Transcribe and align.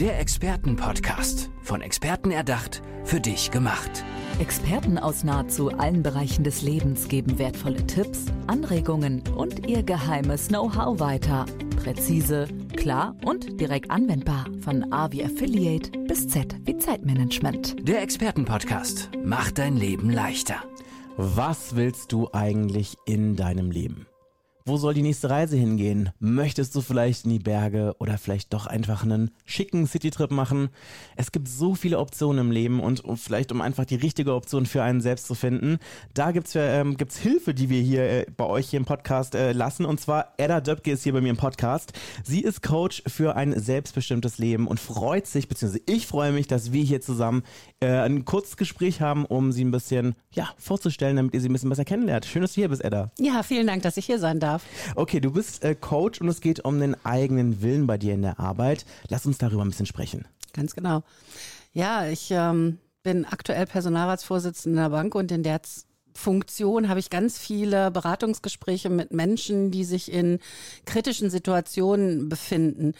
Der 0.00 0.18
Expertenpodcast. 0.18 1.50
Von 1.60 1.82
Experten 1.82 2.30
erdacht, 2.30 2.80
für 3.04 3.20
dich 3.20 3.50
gemacht. 3.50 4.02
Experten 4.38 4.96
aus 4.96 5.24
nahezu 5.24 5.68
allen 5.68 6.02
Bereichen 6.02 6.42
des 6.42 6.62
Lebens 6.62 7.08
geben 7.08 7.38
wertvolle 7.38 7.86
Tipps, 7.86 8.24
Anregungen 8.46 9.22
und 9.36 9.68
ihr 9.68 9.82
geheimes 9.82 10.48
Know-how 10.48 11.00
weiter. 11.00 11.44
Präzise, 11.76 12.48
klar 12.78 13.14
und 13.26 13.60
direkt 13.60 13.90
anwendbar. 13.90 14.46
Von 14.62 14.90
A 14.90 15.12
wie 15.12 15.22
Affiliate 15.22 15.90
bis 16.08 16.28
Z 16.28 16.56
wie 16.64 16.78
Zeitmanagement. 16.78 17.86
Der 17.86 18.00
Expertenpodcast 18.00 19.10
macht 19.22 19.58
dein 19.58 19.76
Leben 19.76 20.08
leichter. 20.08 20.64
Was 21.18 21.76
willst 21.76 22.10
du 22.12 22.30
eigentlich 22.32 22.96
in 23.04 23.36
deinem 23.36 23.70
Leben? 23.70 24.06
Wo 24.70 24.76
soll 24.76 24.94
die 24.94 25.02
nächste 25.02 25.28
Reise 25.28 25.56
hingehen? 25.56 26.10
Möchtest 26.20 26.76
du 26.76 26.80
vielleicht 26.80 27.24
in 27.24 27.32
die 27.32 27.40
Berge 27.40 27.96
oder 27.98 28.18
vielleicht 28.18 28.52
doch 28.54 28.68
einfach 28.68 29.02
einen 29.02 29.32
schicken 29.44 29.84
Citytrip 29.88 30.30
machen? 30.30 30.68
Es 31.16 31.32
gibt 31.32 31.48
so 31.48 31.74
viele 31.74 31.98
Optionen 31.98 32.46
im 32.46 32.52
Leben 32.52 32.78
und 32.78 33.02
vielleicht 33.16 33.50
um 33.50 33.62
einfach 33.62 33.84
die 33.84 33.96
richtige 33.96 34.32
Option 34.32 34.66
für 34.66 34.84
einen 34.84 35.00
selbst 35.00 35.26
zu 35.26 35.34
finden, 35.34 35.78
da 36.14 36.30
gibt's 36.30 36.52
ähm, 36.54 36.96
gibt's 36.96 37.18
Hilfe, 37.18 37.52
die 37.52 37.68
wir 37.68 37.80
hier 37.80 38.02
äh, 38.04 38.26
bei 38.36 38.44
euch 38.44 38.70
hier 38.70 38.76
im 38.76 38.84
Podcast 38.84 39.34
äh, 39.34 39.50
lassen. 39.50 39.84
Und 39.84 39.98
zwar 39.98 40.34
Edda 40.36 40.60
Döpke 40.60 40.92
ist 40.92 41.02
hier 41.02 41.14
bei 41.14 41.20
mir 41.20 41.30
im 41.30 41.36
Podcast. 41.36 41.92
Sie 42.22 42.40
ist 42.40 42.62
Coach 42.62 43.02
für 43.08 43.34
ein 43.34 43.58
selbstbestimmtes 43.58 44.38
Leben 44.38 44.68
und 44.68 44.78
freut 44.78 45.26
sich, 45.26 45.48
beziehungsweise 45.48 45.82
ich 45.86 46.06
freue 46.06 46.30
mich, 46.30 46.46
dass 46.46 46.70
wir 46.70 46.84
hier 46.84 47.00
zusammen 47.00 47.42
äh, 47.80 47.88
ein 47.88 48.24
kurzes 48.24 48.56
Gespräch 48.56 49.00
haben, 49.00 49.24
um 49.24 49.50
sie 49.50 49.64
ein 49.64 49.72
bisschen 49.72 50.14
ja, 50.30 50.48
vorzustellen, 50.58 51.16
damit 51.16 51.34
ihr 51.34 51.40
sie 51.40 51.48
ein 51.48 51.52
bisschen 51.52 51.70
besser 51.70 51.84
kennenlernt. 51.84 52.24
Schön, 52.24 52.42
dass 52.42 52.52
du 52.52 52.60
hier 52.60 52.68
bist, 52.68 52.84
Edda. 52.84 53.10
Ja, 53.18 53.42
vielen 53.42 53.66
Dank, 53.66 53.82
dass 53.82 53.96
ich 53.96 54.06
hier 54.06 54.20
sein 54.20 54.38
darf. 54.38 54.59
Okay, 54.96 55.20
du 55.20 55.32
bist 55.32 55.64
äh, 55.64 55.74
Coach 55.74 56.20
und 56.20 56.28
es 56.28 56.40
geht 56.40 56.64
um 56.64 56.80
den 56.80 56.96
eigenen 57.04 57.62
Willen 57.62 57.86
bei 57.86 57.98
dir 57.98 58.14
in 58.14 58.22
der 58.22 58.38
Arbeit. 58.40 58.84
Lass 59.08 59.26
uns 59.26 59.38
darüber 59.38 59.64
ein 59.64 59.70
bisschen 59.70 59.86
sprechen. 59.86 60.26
Ganz 60.52 60.74
genau. 60.74 61.02
Ja, 61.72 62.06
ich 62.06 62.30
ähm, 62.30 62.78
bin 63.02 63.24
aktuell 63.24 63.66
Personalratsvorsitzender 63.66 64.82
der 64.82 64.88
Bank 64.90 65.14
und 65.14 65.30
in 65.32 65.42
der 65.42 65.60
Funktion 66.14 66.88
habe 66.88 67.00
ich 67.00 67.10
ganz 67.10 67.38
viele 67.38 67.90
Beratungsgespräche 67.90 68.90
mit 68.90 69.12
Menschen, 69.12 69.70
die 69.70 69.84
sich 69.84 70.12
in 70.12 70.38
kritischen 70.84 71.30
Situationen 71.30 72.28
befinden 72.28 72.94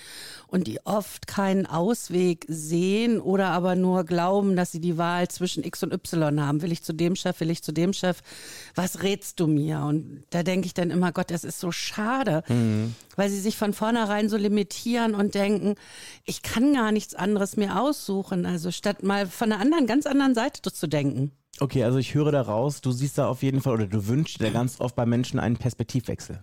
und 0.46 0.66
die 0.66 0.84
oft 0.84 1.26
keinen 1.26 1.66
Ausweg 1.66 2.44
sehen 2.48 3.20
oder 3.20 3.48
aber 3.48 3.76
nur 3.76 4.04
glauben, 4.04 4.56
dass 4.56 4.72
sie 4.72 4.80
die 4.80 4.98
Wahl 4.98 5.28
zwischen 5.28 5.64
X 5.64 5.82
und 5.82 5.92
Y 5.92 6.40
haben. 6.40 6.62
Will 6.62 6.72
ich 6.72 6.82
zu 6.82 6.92
dem 6.92 7.16
Chef, 7.16 7.40
will 7.40 7.50
ich 7.50 7.62
zu 7.62 7.72
dem 7.72 7.92
Chef? 7.92 8.20
Was 8.74 9.02
rätst 9.02 9.40
du 9.40 9.46
mir? 9.46 9.80
Und 9.80 10.24
da 10.30 10.42
denke 10.42 10.66
ich 10.66 10.74
dann 10.74 10.90
immer, 10.90 11.12
Gott, 11.12 11.30
das 11.30 11.44
ist 11.44 11.60
so 11.60 11.72
schade, 11.72 12.42
mhm. 12.48 12.94
weil 13.16 13.30
sie 13.30 13.40
sich 13.40 13.56
von 13.56 13.72
vornherein 13.72 14.28
so 14.28 14.36
limitieren 14.36 15.14
und 15.14 15.34
denken, 15.34 15.74
ich 16.24 16.42
kann 16.42 16.74
gar 16.74 16.92
nichts 16.92 17.14
anderes 17.14 17.56
mir 17.56 17.80
aussuchen. 17.80 18.46
Also 18.46 18.70
statt 18.70 19.02
mal 19.02 19.26
von 19.26 19.52
einer 19.52 19.60
anderen, 19.60 19.86
ganz 19.86 20.06
anderen 20.06 20.34
Seite 20.34 20.62
zu 20.72 20.86
denken. 20.86 21.32
Okay, 21.60 21.84
also 21.84 21.98
ich 21.98 22.14
höre 22.14 22.32
daraus, 22.32 22.80
du 22.80 22.90
siehst 22.90 23.18
da 23.18 23.28
auf 23.28 23.42
jeden 23.42 23.60
Fall 23.60 23.74
oder 23.74 23.86
du 23.86 24.06
wünschst 24.06 24.40
dir 24.40 24.50
ganz 24.50 24.80
oft 24.80 24.96
bei 24.96 25.04
Menschen 25.04 25.38
einen 25.38 25.58
Perspektivwechsel. 25.58 26.40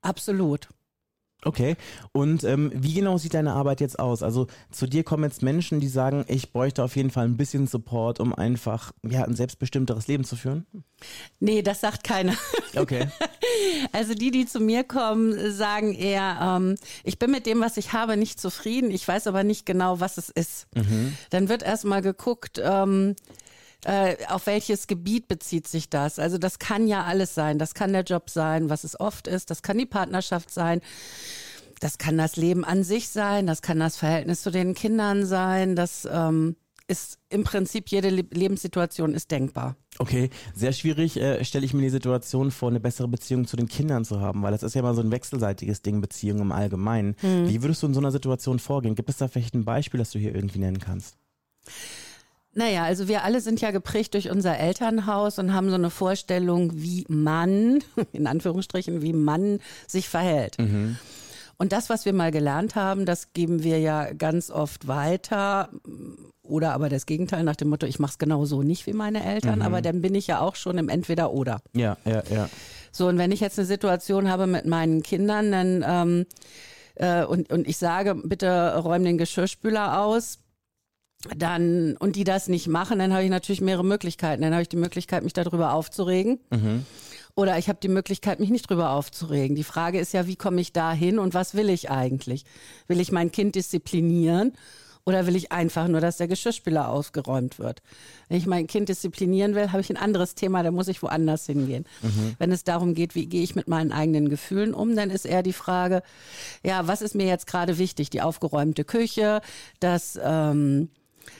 Absolut. 0.00 0.68
Okay, 1.44 1.76
und 2.12 2.44
ähm, 2.44 2.72
wie 2.74 2.94
genau 2.94 3.18
sieht 3.18 3.34
deine 3.34 3.52
Arbeit 3.52 3.80
jetzt 3.80 3.98
aus? 3.98 4.22
Also 4.22 4.46
zu 4.70 4.86
dir 4.86 5.04
kommen 5.04 5.22
jetzt 5.22 5.42
Menschen, 5.42 5.80
die 5.80 5.88
sagen, 5.88 6.24
ich 6.28 6.50
bräuchte 6.50 6.82
auf 6.82 6.96
jeden 6.96 7.10
Fall 7.10 7.26
ein 7.26 7.36
bisschen 7.36 7.66
Support, 7.66 8.18
um 8.18 8.34
einfach 8.34 8.92
ja, 9.06 9.24
ein 9.24 9.36
selbstbestimmteres 9.36 10.08
Leben 10.08 10.24
zu 10.24 10.34
führen? 10.34 10.66
Nee, 11.38 11.60
das 11.62 11.82
sagt 11.82 12.04
keiner. 12.04 12.34
Okay. 12.74 13.08
Also 13.92 14.14
die, 14.14 14.30
die 14.30 14.44
zu 14.44 14.60
mir 14.60 14.84
kommen, 14.84 15.52
sagen 15.52 15.94
eher, 15.94 16.38
ähm, 16.42 16.74
ich 17.04 17.18
bin 17.18 17.30
mit 17.30 17.46
dem, 17.46 17.60
was 17.60 17.78
ich 17.78 17.94
habe, 17.94 18.16
nicht 18.16 18.38
zufrieden, 18.38 18.90
ich 18.90 19.06
weiß 19.06 19.26
aber 19.26 19.44
nicht 19.44 19.64
genau, 19.64 20.00
was 20.00 20.18
es 20.18 20.28
ist. 20.28 20.66
Mhm. 20.74 21.16
Dann 21.30 21.48
wird 21.48 21.62
erstmal 21.62 22.02
geguckt, 22.02 22.60
ähm, 22.62 23.16
äh, 23.86 24.16
auf 24.28 24.46
welches 24.46 24.88
Gebiet 24.88 25.28
bezieht 25.28 25.68
sich 25.68 25.88
das? 25.88 26.18
Also 26.18 26.38
das 26.38 26.58
kann 26.58 26.88
ja 26.88 27.04
alles 27.04 27.34
sein. 27.34 27.58
Das 27.58 27.72
kann 27.72 27.92
der 27.92 28.02
Job 28.02 28.30
sein, 28.30 28.68
was 28.68 28.82
es 28.82 28.98
oft 28.98 29.28
ist. 29.28 29.50
Das 29.50 29.62
kann 29.62 29.78
die 29.78 29.86
Partnerschaft 29.86 30.50
sein. 30.50 30.80
Das 31.78 31.96
kann 31.96 32.18
das 32.18 32.36
Leben 32.36 32.64
an 32.64 32.82
sich 32.82 33.08
sein. 33.08 33.46
Das 33.46 33.62
kann 33.62 33.78
das 33.78 33.96
Verhältnis 33.96 34.42
zu 34.42 34.50
den 34.50 34.74
Kindern 34.74 35.24
sein. 35.24 35.76
Das 35.76 36.08
ähm, 36.10 36.56
ist 36.88 37.18
im 37.28 37.44
Prinzip 37.44 37.88
jede 37.88 38.10
Le 38.10 38.24
Lebenssituation 38.30 39.14
ist 39.14 39.30
denkbar. 39.30 39.76
Okay, 39.98 40.30
sehr 40.52 40.72
schwierig 40.72 41.16
äh, 41.18 41.44
stelle 41.44 41.64
ich 41.64 41.72
mir 41.72 41.82
die 41.82 41.90
Situation 41.90 42.50
vor, 42.50 42.70
eine 42.70 42.80
bessere 42.80 43.06
Beziehung 43.06 43.46
zu 43.46 43.56
den 43.56 43.68
Kindern 43.68 44.04
zu 44.04 44.20
haben, 44.20 44.42
weil 44.42 44.50
das 44.52 44.64
ist 44.64 44.74
ja 44.74 44.82
mal 44.82 44.94
so 44.94 45.00
ein 45.00 45.12
wechselseitiges 45.12 45.82
Ding, 45.82 46.00
Beziehung 46.00 46.40
im 46.40 46.50
Allgemeinen. 46.50 47.14
Hm. 47.20 47.48
Wie 47.48 47.62
würdest 47.62 47.82
du 47.82 47.86
in 47.86 47.94
so 47.94 48.00
einer 48.00 48.12
Situation 48.12 48.58
vorgehen? 48.58 48.96
Gibt 48.96 49.10
es 49.10 49.18
da 49.18 49.28
vielleicht 49.28 49.54
ein 49.54 49.64
Beispiel, 49.64 49.98
das 49.98 50.10
du 50.10 50.18
hier 50.18 50.34
irgendwie 50.34 50.58
nennen 50.58 50.80
kannst? 50.80 51.16
Naja, 52.56 52.84
also 52.84 53.06
wir 53.06 53.22
alle 53.22 53.42
sind 53.42 53.60
ja 53.60 53.70
geprägt 53.70 54.14
durch 54.14 54.30
unser 54.30 54.58
Elternhaus 54.58 55.38
und 55.38 55.52
haben 55.52 55.68
so 55.68 55.74
eine 55.74 55.90
Vorstellung, 55.90 56.70
wie 56.74 57.04
man, 57.06 57.80
in 58.12 58.26
Anführungsstrichen, 58.26 59.02
wie 59.02 59.12
man 59.12 59.60
sich 59.86 60.08
verhält. 60.08 60.58
Mhm. 60.58 60.96
Und 61.58 61.72
das, 61.72 61.90
was 61.90 62.06
wir 62.06 62.14
mal 62.14 62.30
gelernt 62.30 62.74
haben, 62.74 63.04
das 63.04 63.34
geben 63.34 63.62
wir 63.62 63.78
ja 63.78 64.10
ganz 64.14 64.50
oft 64.50 64.88
weiter. 64.88 65.68
Oder 66.42 66.72
aber 66.72 66.88
das 66.88 67.04
Gegenteil 67.04 67.44
nach 67.44 67.56
dem 67.56 67.68
Motto, 67.68 67.86
ich 67.86 67.98
mache 67.98 68.12
es 68.12 68.18
genau 68.18 68.46
so 68.46 68.62
nicht 68.62 68.86
wie 68.86 68.94
meine 68.94 69.22
Eltern, 69.22 69.58
mhm. 69.58 69.64
aber 69.64 69.82
dann 69.82 70.00
bin 70.00 70.14
ich 70.14 70.26
ja 70.26 70.40
auch 70.40 70.56
schon 70.56 70.78
im 70.78 70.88
Entweder-Oder. 70.88 71.60
Ja, 71.74 71.98
ja, 72.06 72.22
ja. 72.30 72.48
So, 72.90 73.06
und 73.06 73.18
wenn 73.18 73.32
ich 73.32 73.40
jetzt 73.40 73.58
eine 73.58 73.66
Situation 73.66 74.30
habe 74.30 74.46
mit 74.46 74.64
meinen 74.64 75.02
Kindern, 75.02 75.52
dann 75.52 75.84
ähm, 75.86 76.26
äh, 76.94 77.24
und, 77.24 77.52
und 77.52 77.68
ich 77.68 77.76
sage, 77.76 78.14
bitte 78.14 78.76
räum 78.76 79.04
den 79.04 79.18
Geschirrspüler 79.18 80.00
aus, 80.00 80.38
dann 81.36 81.96
und 81.96 82.16
die 82.16 82.24
das 82.24 82.48
nicht 82.48 82.68
machen, 82.68 82.98
dann 82.98 83.12
habe 83.12 83.24
ich 83.24 83.30
natürlich 83.30 83.60
mehrere 83.60 83.84
Möglichkeiten. 83.84 84.42
Dann 84.42 84.52
habe 84.52 84.62
ich 84.62 84.68
die 84.68 84.76
Möglichkeit, 84.76 85.24
mich 85.24 85.32
darüber 85.32 85.72
aufzuregen. 85.72 86.40
Mhm. 86.50 86.84
Oder 87.34 87.58
ich 87.58 87.68
habe 87.68 87.78
die 87.82 87.88
Möglichkeit, 87.88 88.40
mich 88.40 88.50
nicht 88.50 88.68
drüber 88.68 88.90
aufzuregen. 88.90 89.56
Die 89.56 89.64
Frage 89.64 89.98
ist 89.98 90.14
ja, 90.14 90.26
wie 90.26 90.36
komme 90.36 90.60
ich 90.60 90.72
da 90.72 90.92
hin 90.92 91.18
und 91.18 91.34
was 91.34 91.54
will 91.54 91.68
ich 91.68 91.90
eigentlich? 91.90 92.44
Will 92.86 93.00
ich 93.00 93.12
mein 93.12 93.30
Kind 93.30 93.54
disziplinieren 93.54 94.52
oder 95.04 95.26
will 95.26 95.36
ich 95.36 95.52
einfach 95.52 95.86
nur, 95.86 96.00
dass 96.00 96.16
der 96.16 96.28
Geschirrspüler 96.28 96.88
ausgeräumt 96.88 97.58
wird? 97.58 97.82
Wenn 98.28 98.38
ich 98.38 98.46
mein 98.46 98.66
Kind 98.66 98.88
disziplinieren 98.88 99.54
will, 99.54 99.70
habe 99.70 99.82
ich 99.82 99.90
ein 99.90 99.98
anderes 99.98 100.34
Thema, 100.34 100.62
da 100.62 100.70
muss 100.70 100.88
ich 100.88 101.02
woanders 101.02 101.44
hingehen. 101.44 101.84
Mhm. 102.02 102.36
Wenn 102.38 102.52
es 102.52 102.64
darum 102.64 102.94
geht, 102.94 103.14
wie 103.14 103.26
gehe 103.26 103.42
ich 103.42 103.54
mit 103.54 103.68
meinen 103.68 103.92
eigenen 103.92 104.30
Gefühlen 104.30 104.72
um, 104.72 104.96
dann 104.96 105.10
ist 105.10 105.26
eher 105.26 105.42
die 105.42 105.52
Frage, 105.52 106.02
ja, 106.64 106.88
was 106.88 107.02
ist 107.02 107.14
mir 107.14 107.26
jetzt 107.26 107.46
gerade 107.46 107.76
wichtig? 107.76 108.08
Die 108.08 108.22
aufgeräumte 108.22 108.84
Küche, 108.84 109.42
das 109.78 110.18
ähm, 110.22 110.88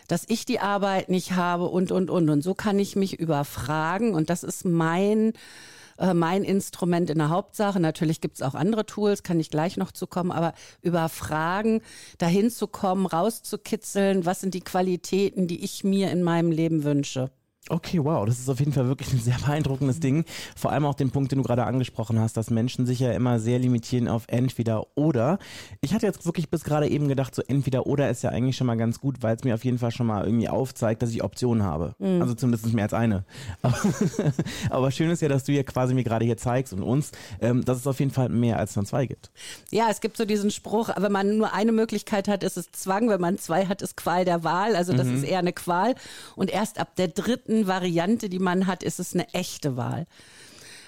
dass 0.08 0.24
ich 0.28 0.44
die 0.44 0.60
Arbeit 0.60 1.08
nicht 1.08 1.32
habe 1.32 1.66
und, 1.66 1.92
und, 1.92 2.10
und. 2.10 2.30
Und 2.30 2.42
so 2.42 2.54
kann 2.54 2.78
ich 2.78 2.96
mich 2.96 3.18
überfragen 3.18 4.14
und 4.14 4.30
das 4.30 4.42
ist 4.42 4.64
mein 4.64 5.32
äh, 5.98 6.14
mein 6.14 6.44
Instrument 6.44 7.10
in 7.10 7.18
der 7.18 7.30
Hauptsache. 7.30 7.80
Natürlich 7.80 8.20
gibt 8.20 8.36
es 8.36 8.42
auch 8.42 8.54
andere 8.54 8.86
Tools, 8.86 9.22
kann 9.22 9.40
ich 9.40 9.50
gleich 9.50 9.76
noch 9.76 9.92
zu 9.92 10.06
kommen, 10.06 10.30
aber 10.30 10.52
über 10.82 11.08
Fragen 11.08 11.80
dahin 12.18 12.50
zu 12.50 12.66
kommen, 12.66 13.06
rauszukitzeln, 13.06 14.26
was 14.26 14.40
sind 14.40 14.54
die 14.54 14.60
Qualitäten, 14.60 15.46
die 15.46 15.64
ich 15.64 15.84
mir 15.84 16.10
in 16.10 16.22
meinem 16.22 16.50
Leben 16.50 16.84
wünsche. 16.84 17.30
Okay, 17.68 18.02
wow, 18.04 18.24
das 18.24 18.38
ist 18.38 18.48
auf 18.48 18.60
jeden 18.60 18.72
Fall 18.72 18.86
wirklich 18.86 19.12
ein 19.12 19.18
sehr 19.18 19.36
beeindruckendes 19.44 19.98
Ding. 19.98 20.24
Vor 20.54 20.70
allem 20.70 20.84
auch 20.84 20.94
den 20.94 21.10
Punkt, 21.10 21.32
den 21.32 21.38
du 21.38 21.44
gerade 21.44 21.64
angesprochen 21.64 22.20
hast, 22.20 22.36
dass 22.36 22.50
Menschen 22.50 22.86
sich 22.86 23.00
ja 23.00 23.12
immer 23.12 23.40
sehr 23.40 23.58
limitieren 23.58 24.06
auf 24.06 24.24
entweder 24.28 24.86
oder. 24.94 25.38
Ich 25.80 25.92
hatte 25.92 26.06
jetzt 26.06 26.24
wirklich 26.26 26.48
bis 26.48 26.62
gerade 26.62 26.88
eben 26.88 27.08
gedacht, 27.08 27.34
so 27.34 27.42
entweder 27.42 27.86
oder 27.86 28.08
ist 28.08 28.22
ja 28.22 28.30
eigentlich 28.30 28.56
schon 28.56 28.68
mal 28.68 28.76
ganz 28.76 29.00
gut, 29.00 29.22
weil 29.22 29.34
es 29.34 29.42
mir 29.42 29.54
auf 29.54 29.64
jeden 29.64 29.78
Fall 29.78 29.90
schon 29.90 30.06
mal 30.06 30.24
irgendwie 30.24 30.48
aufzeigt, 30.48 31.02
dass 31.02 31.10
ich 31.10 31.24
Optionen 31.24 31.64
habe. 31.64 31.96
Mhm. 31.98 32.22
Also 32.22 32.34
zumindest 32.34 32.72
mehr 32.72 32.84
als 32.84 32.94
eine. 32.94 33.24
Aber, 33.62 33.76
aber, 34.70 34.90
schön 34.90 35.10
ist 35.10 35.22
ja, 35.22 35.28
dass 35.28 35.44
du 35.44 35.52
ja 35.52 35.62
quasi 35.62 35.94
mir 35.94 36.04
gerade 36.04 36.24
hier 36.24 36.36
zeigst 36.36 36.72
und 36.72 36.82
uns, 36.82 37.10
ähm, 37.40 37.64
dass 37.64 37.78
es 37.78 37.86
auf 37.86 37.98
jeden 37.98 38.10
Fall 38.10 38.28
mehr 38.28 38.58
als 38.58 38.76
nur 38.76 38.84
zwei 38.84 39.06
gibt. 39.06 39.30
Ja, 39.70 39.88
es 39.90 40.00
gibt 40.00 40.16
so 40.16 40.24
diesen 40.24 40.50
Spruch, 40.50 40.90
wenn 40.96 41.10
man 41.10 41.38
nur 41.38 41.52
eine 41.52 41.72
Möglichkeit 41.72 42.28
hat, 42.28 42.44
ist 42.44 42.56
es 42.56 42.70
Zwang, 42.72 43.08
wenn 43.08 43.20
man 43.20 43.38
zwei 43.38 43.66
hat, 43.66 43.82
ist 43.82 43.96
Qual 43.96 44.24
der 44.24 44.44
Wahl. 44.44 44.76
Also 44.76 44.92
das 44.92 45.06
mhm. 45.06 45.16
ist 45.16 45.24
eher 45.24 45.40
eine 45.40 45.52
Qual. 45.52 45.94
Und 46.36 46.50
erst 46.50 46.78
ab 46.78 46.94
der 46.96 47.08
dritten 47.08 47.55
dritten 47.56 47.66
Variante, 47.66 48.28
die 48.28 48.38
man 48.38 48.66
hat, 48.66 48.82
ist 48.82 49.00
es 49.00 49.14
eine 49.14 49.32
echte 49.32 49.76
Wahl. 49.76 50.06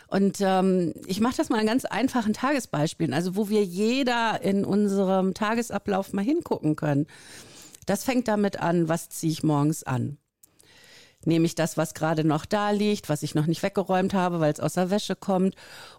Und 0.09 0.39
ähm, 0.41 0.95
ich 1.07 1.21
mache 1.21 1.37
das 1.37 1.51
mal 1.51 1.61
an 1.61 1.67
ganz 1.67 1.85
einfachen 1.85 2.33
Tagesbeispielen, 2.33 3.13
also 3.13 3.37
wo 3.37 3.49
wir 3.51 3.63
jeder 3.63 4.41
in 4.43 4.65
unserem 4.65 5.35
Tagesablauf 5.35 6.13
mal 6.13 6.25
hingucken 6.25 6.77
können. 6.77 7.07
Das 7.85 8.05
fängt 8.05 8.27
damit 8.27 8.59
an, 8.59 8.89
was 8.89 9.11
ziehe 9.11 9.33
ich 9.33 9.43
morgens 9.43 9.83
an? 9.83 10.17
Nehme 11.25 11.45
ich 11.47 11.55
das, 11.55 11.77
was 11.77 11.95
gerade 11.95 12.25
noch 12.25 12.47
da 12.47 12.71
liegt, 12.71 13.09
was 13.09 13.23
ich 13.23 13.35
noch 13.35 13.47
nicht 13.47 13.63
weggeräumt 13.63 14.15
habe, 14.15 14.41
weil 14.41 14.53
es 14.53 14.61
aus 14.61 14.75
der 14.75 14.91
Wäsche 14.91 15.17
kommt? 15.17 15.57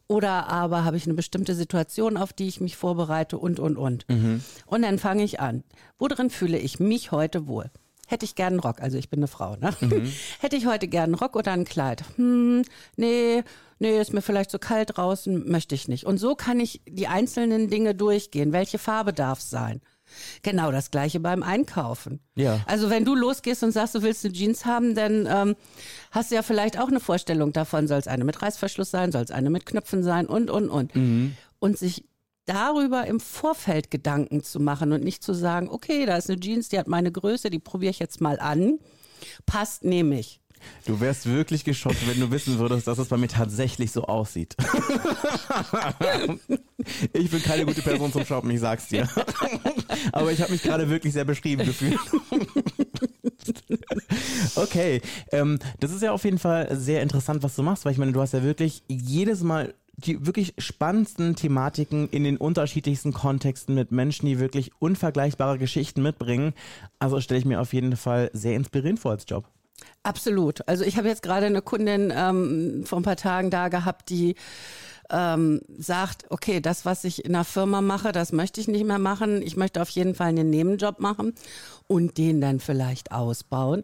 Oder 0.08 0.48
aber 0.48 0.86
habe 0.86 0.98
ich 0.98 1.06
eine 1.06 1.14
bestimmte 1.14 1.54
Situation, 1.54 2.18
auf 2.18 2.34
die 2.34 2.48
ich 2.48 2.62
mich 2.62 2.78
vorbereite 2.78 3.38
und, 3.38 3.60
und, 3.60 3.78
und. 3.78 4.10
Mhm. 4.10 4.42
Und 4.66 4.82
dann 4.82 4.98
fange 4.98 5.24
ich 5.24 5.40
an. 5.40 5.64
Worin 6.00 6.30
fühle 6.30 6.58
ich 6.58 6.80
mich 6.80 7.12
heute 7.12 7.48
wohl? 7.48 7.70
Hätte 8.10 8.26
ich 8.26 8.36
gern 8.36 8.54
einen 8.54 8.60
Rock. 8.60 8.82
Also 8.82 8.98
ich 8.98 9.10
bin 9.10 9.20
eine 9.20 9.28
Frau, 9.28 9.56
ne? 9.56 9.74
Mhm. 9.80 10.12
hätte 10.40 10.56
ich 10.56 10.66
heute 10.66 10.88
gern 10.88 11.06
einen 11.06 11.16
Rock 11.16 11.36
oder 11.36 11.52
ein 11.52 11.66
Kleid? 11.66 12.04
Hm, 12.16 12.64
nee, 12.98 13.44
nee, 13.78 14.02
ist 14.02 14.14
mir 14.14 14.22
vielleicht 14.22 14.50
zu 14.50 14.58
kalt 14.58 14.98
draußen, 14.98 15.50
möchte 15.50 15.76
ich 15.76 15.88
nicht. 15.88 16.06
Und 16.06 16.18
so 16.18 16.36
kann 16.36 16.60
ich 16.60 16.82
die 16.88 17.08
einzelnen 17.08 17.70
Dinge 17.70 17.94
durchgehen. 17.94 18.52
Welche 18.52 18.80
Farbe 18.80 19.14
darf 19.14 19.40
es 19.40 19.50
sein? 19.50 19.82
Genau 20.42 20.72
das 20.72 20.90
gleiche 20.90 21.20
beim 21.20 21.44
Einkaufen. 21.44 22.20
Ja. 22.34 22.62
Also 22.66 22.90
wenn 22.90 23.06
du 23.06 23.14
losgehst 23.14 23.62
und 23.62 23.72
sagst, 23.72 23.94
du 23.94 24.02
willst 24.02 24.26
eine 24.26 24.34
Jeans 24.34 24.66
haben, 24.66 24.96
dann 24.96 25.28
ähm, 25.30 25.56
hast 26.10 26.32
du 26.32 26.36
ja 26.36 26.42
vielleicht 26.42 26.80
auch 26.80 26.88
eine 26.88 27.00
Vorstellung 27.00 27.54
davon, 27.54 27.88
soll 27.88 28.00
es 28.00 28.08
eine 28.08 28.24
mit 28.24 28.42
Reißverschluss 28.42 28.90
sein, 28.90 29.12
soll 29.12 29.22
es 29.22 29.30
eine 29.30 29.52
mit 29.52 29.68
Knöpfen 29.68 30.02
sein 30.02 30.26
und, 30.26 30.50
und, 30.50 30.70
und. 30.70 30.96
Und 31.60 31.78
sich 31.78 32.06
darüber 32.50 33.06
im 33.06 33.20
Vorfeld 33.20 33.92
Gedanken 33.92 34.44
zu 34.44 34.60
machen 34.60 34.92
und 34.92 35.04
nicht 35.04 35.24
zu 35.24 35.34
sagen, 35.34 35.70
okay, 35.70 36.06
da 36.06 36.18
ist 36.18 36.30
eine 36.30 36.40
Jeans, 36.40 36.70
die 36.70 36.80
hat 36.80 36.88
meine 36.88 37.12
Größe, 37.12 37.50
die 37.50 37.60
probiere 37.60 37.92
ich 37.92 38.00
jetzt 38.00 38.22
mal 38.22 38.40
an. 38.40 38.80
Passt, 39.46 39.84
nehme 39.84 40.20
ich. 40.20 40.42
Du 40.86 41.00
wärst 41.00 41.26
wirklich 41.26 41.64
geschockt, 41.64 42.06
wenn 42.08 42.20
du 42.20 42.32
wissen 42.32 42.60
würdest, 42.60 42.88
dass 42.88 42.98
es 42.98 43.08
bei 43.08 43.16
mir 43.18 43.30
tatsächlich 43.30 43.92
so 43.92 44.04
aussieht. 44.06 44.58
ich 47.14 47.30
bin 47.30 47.42
keine 47.42 47.66
gute 47.66 47.82
Person 47.82 48.12
zum 48.12 48.26
Shoppen, 48.26 48.50
ich 48.52 48.60
sag's 48.60 48.90
dir. 48.90 49.08
Aber 50.12 50.32
ich 50.32 50.42
habe 50.42 50.52
mich 50.52 50.62
gerade 50.62 50.90
wirklich 50.90 51.14
sehr 51.14 51.24
beschrieben 51.26 51.66
gefühlt. 51.66 52.00
okay, 54.56 55.02
ähm, 55.32 55.60
das 55.80 55.94
ist 55.94 56.02
ja 56.02 56.12
auf 56.12 56.26
jeden 56.26 56.40
Fall 56.40 56.76
sehr 56.76 57.04
interessant, 57.04 57.42
was 57.44 57.56
du 57.56 57.64
machst, 57.64 57.86
weil 57.86 57.94
ich 57.94 57.98
meine, 57.98 58.12
du 58.12 58.20
hast 58.20 58.34
ja 58.34 58.44
wirklich 58.44 58.84
jedes 58.88 59.42
Mal 59.44 59.74
die 60.06 60.26
wirklich 60.26 60.54
spannendsten 60.58 61.36
Thematiken 61.36 62.10
in 62.10 62.24
den 62.24 62.38
unterschiedlichsten 62.38 63.14
Kontexten 63.14 63.76
mit 63.76 63.92
Menschen, 63.92 64.26
die 64.26 64.40
wirklich 64.40 64.72
unvergleichbare 64.80 65.58
Geschichten 65.58 66.02
mitbringen. 66.02 66.54
Also 67.00 67.20
stelle 67.22 67.40
ich 67.40 67.46
mir 67.46 67.62
auf 67.62 67.74
jeden 67.74 67.96
Fall 67.98 68.30
sehr 68.34 68.56
inspirierend 68.56 69.00
vor 69.00 69.12
als 69.12 69.26
Job. 69.28 69.46
Absolut. 70.04 70.68
Also 70.68 70.84
ich 70.84 70.98
habe 70.98 71.08
jetzt 71.08 71.24
gerade 71.24 71.46
eine 71.46 71.62
Kundin 71.62 72.12
ähm, 72.16 72.84
vor 72.86 73.00
ein 73.00 73.04
paar 73.04 73.16
Tagen 73.16 73.50
da 73.50 73.68
gehabt, 73.68 74.10
die 74.10 74.36
ähm, 75.12 75.62
sagt, 75.78 76.26
okay, 76.30 76.60
das, 76.60 76.86
was 76.86 77.04
ich 77.04 77.26
in 77.26 77.34
der 77.34 77.44
Firma 77.44 77.82
mache, 77.82 78.12
das 78.12 78.32
möchte 78.32 78.62
ich 78.62 78.68
nicht 78.68 78.86
mehr 78.86 79.00
machen. 79.00 79.42
Ich 79.42 79.58
möchte 79.58 79.82
auf 79.82 79.90
jeden 79.90 80.16
Fall 80.16 80.28
einen 80.28 80.50
Nebenjob 80.50 81.00
machen 81.00 81.34
und 81.88 82.18
den 82.18 82.42
dann 82.42 82.60
vielleicht 82.60 83.12
ausbauen. 83.12 83.84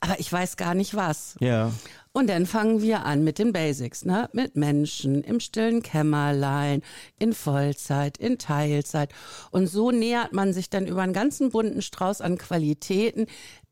Aber 0.00 0.18
ich 0.20 0.32
weiß 0.32 0.56
gar 0.56 0.74
nicht 0.74 0.94
was. 0.94 1.36
Ja. 1.40 1.72
Und 2.12 2.28
dann 2.28 2.44
fangen 2.44 2.82
wir 2.82 3.06
an 3.06 3.24
mit 3.24 3.38
den 3.38 3.52
Basics, 3.52 4.04
ne? 4.04 4.28
Mit 4.34 4.54
Menschen 4.54 5.24
im 5.24 5.40
stillen 5.40 5.82
Kämmerlein, 5.82 6.82
in 7.18 7.32
Vollzeit, 7.32 8.18
in 8.18 8.38
Teilzeit. 8.38 9.10
Und 9.50 9.66
so 9.66 9.90
nähert 9.90 10.32
man 10.32 10.52
sich 10.52 10.68
dann 10.68 10.86
über 10.86 11.02
einen 11.02 11.14
ganzen 11.14 11.50
bunten 11.50 11.80
Strauß 11.80 12.20
an 12.20 12.36
Qualitäten 12.36 13.26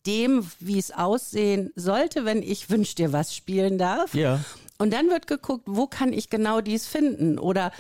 dem, 0.07 0.47
wie 0.59 0.79
es 0.79 0.91
aussehen 0.91 1.71
sollte, 1.77 2.25
wenn 2.25 2.43
ich 2.43 2.71
Wünsch 2.71 2.95
dir 2.95 3.13
was 3.13 3.35
spielen 3.35 3.77
darf. 3.77 4.15
Ja. 4.15 4.41
Und 4.81 4.95
dann 4.95 5.11
wird 5.11 5.27
geguckt, 5.27 5.65
wo 5.67 5.87
kann 5.87 6.15
ich 6.15 6.31
genau 6.31 6.63
dies 6.63 6.87
finden? 6.87 7.39
Oder 7.39 7.71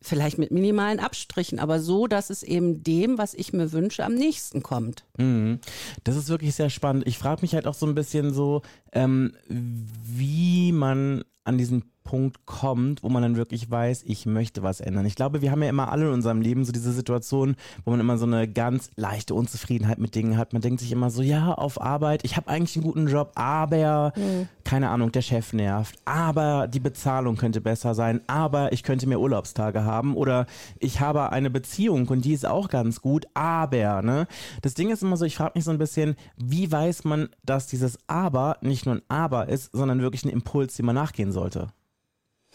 vielleicht 0.00 0.38
mit 0.38 0.50
minimalen 0.50 0.98
Abstrichen, 0.98 1.58
aber 1.58 1.78
so, 1.78 2.06
dass 2.06 2.30
es 2.30 2.42
eben 2.42 2.82
dem, 2.82 3.18
was 3.18 3.34
ich 3.34 3.52
mir 3.52 3.72
wünsche, 3.72 4.02
am 4.02 4.14
nächsten 4.14 4.62
kommt. 4.62 5.04
Mhm. 5.18 5.58
Das 6.04 6.16
ist 6.16 6.30
wirklich 6.30 6.54
sehr 6.54 6.70
spannend. 6.70 7.06
Ich 7.06 7.18
frage 7.18 7.42
mich 7.42 7.54
halt 7.54 7.66
auch 7.66 7.74
so 7.74 7.84
ein 7.84 7.94
bisschen 7.94 8.32
so, 8.32 8.62
ähm, 8.92 9.34
wie 9.48 10.72
man 10.72 11.22
an 11.44 11.58
diesen 11.58 11.84
Punkt 12.08 12.46
kommt, 12.46 13.02
wo 13.02 13.10
man 13.10 13.20
dann 13.22 13.36
wirklich 13.36 13.70
weiß, 13.70 14.02
ich 14.06 14.24
möchte 14.24 14.62
was 14.62 14.80
ändern. 14.80 15.04
Ich 15.04 15.14
glaube, 15.14 15.42
wir 15.42 15.50
haben 15.50 15.62
ja 15.62 15.68
immer 15.68 15.92
alle 15.92 16.06
in 16.06 16.12
unserem 16.14 16.40
Leben 16.40 16.64
so 16.64 16.72
diese 16.72 16.90
Situation, 16.92 17.54
wo 17.84 17.90
man 17.90 18.00
immer 18.00 18.16
so 18.16 18.24
eine 18.24 18.48
ganz 18.48 18.88
leichte 18.96 19.34
Unzufriedenheit 19.34 19.98
mit 19.98 20.14
Dingen 20.14 20.38
hat. 20.38 20.54
Man 20.54 20.62
denkt 20.62 20.80
sich 20.80 20.90
immer 20.90 21.10
so, 21.10 21.20
ja, 21.20 21.52
auf 21.52 21.78
Arbeit, 21.78 22.24
ich 22.24 22.38
habe 22.38 22.48
eigentlich 22.48 22.76
einen 22.76 22.86
guten 22.86 23.08
Job, 23.08 23.32
aber 23.34 24.14
Mhm. 24.16 24.48
keine 24.64 24.88
Ahnung, 24.88 25.12
der 25.12 25.20
Chef 25.20 25.52
nervt, 25.52 25.96
aber 26.06 26.66
die 26.66 26.80
Bezahlung 26.80 27.36
könnte 27.36 27.60
besser 27.60 27.94
sein, 27.94 28.22
aber 28.26 28.72
ich 28.72 28.82
könnte 28.84 29.06
mehr 29.06 29.20
Urlaubstage 29.20 29.84
haben 29.84 30.16
oder 30.16 30.46
ich 30.78 31.00
habe 31.00 31.30
eine 31.30 31.50
Beziehung 31.50 32.08
und 32.08 32.24
die 32.24 32.32
ist 32.32 32.46
auch 32.46 32.70
ganz 32.70 33.02
gut, 33.02 33.26
aber, 33.34 34.00
ne? 34.00 34.26
Das 34.62 34.72
Ding 34.72 34.88
ist 34.88 35.02
immer 35.02 35.18
so, 35.18 35.26
ich 35.26 35.36
frage 35.36 35.52
mich 35.56 35.64
so 35.64 35.72
ein 35.72 35.78
bisschen, 35.78 36.16
wie 36.38 36.72
weiß 36.72 37.04
man, 37.04 37.28
dass 37.44 37.66
dieses 37.66 37.98
aber 38.06 38.56
nicht 38.62 38.86
nur 38.86 38.94
ein 38.94 39.02
aber 39.08 39.50
ist, 39.50 39.72
sondern 39.74 40.00
wirklich 40.00 40.24
ein 40.24 40.30
Impuls, 40.30 40.74
dem 40.76 40.86
man 40.86 40.94
nachgehen 40.94 41.32
sollte? 41.32 41.68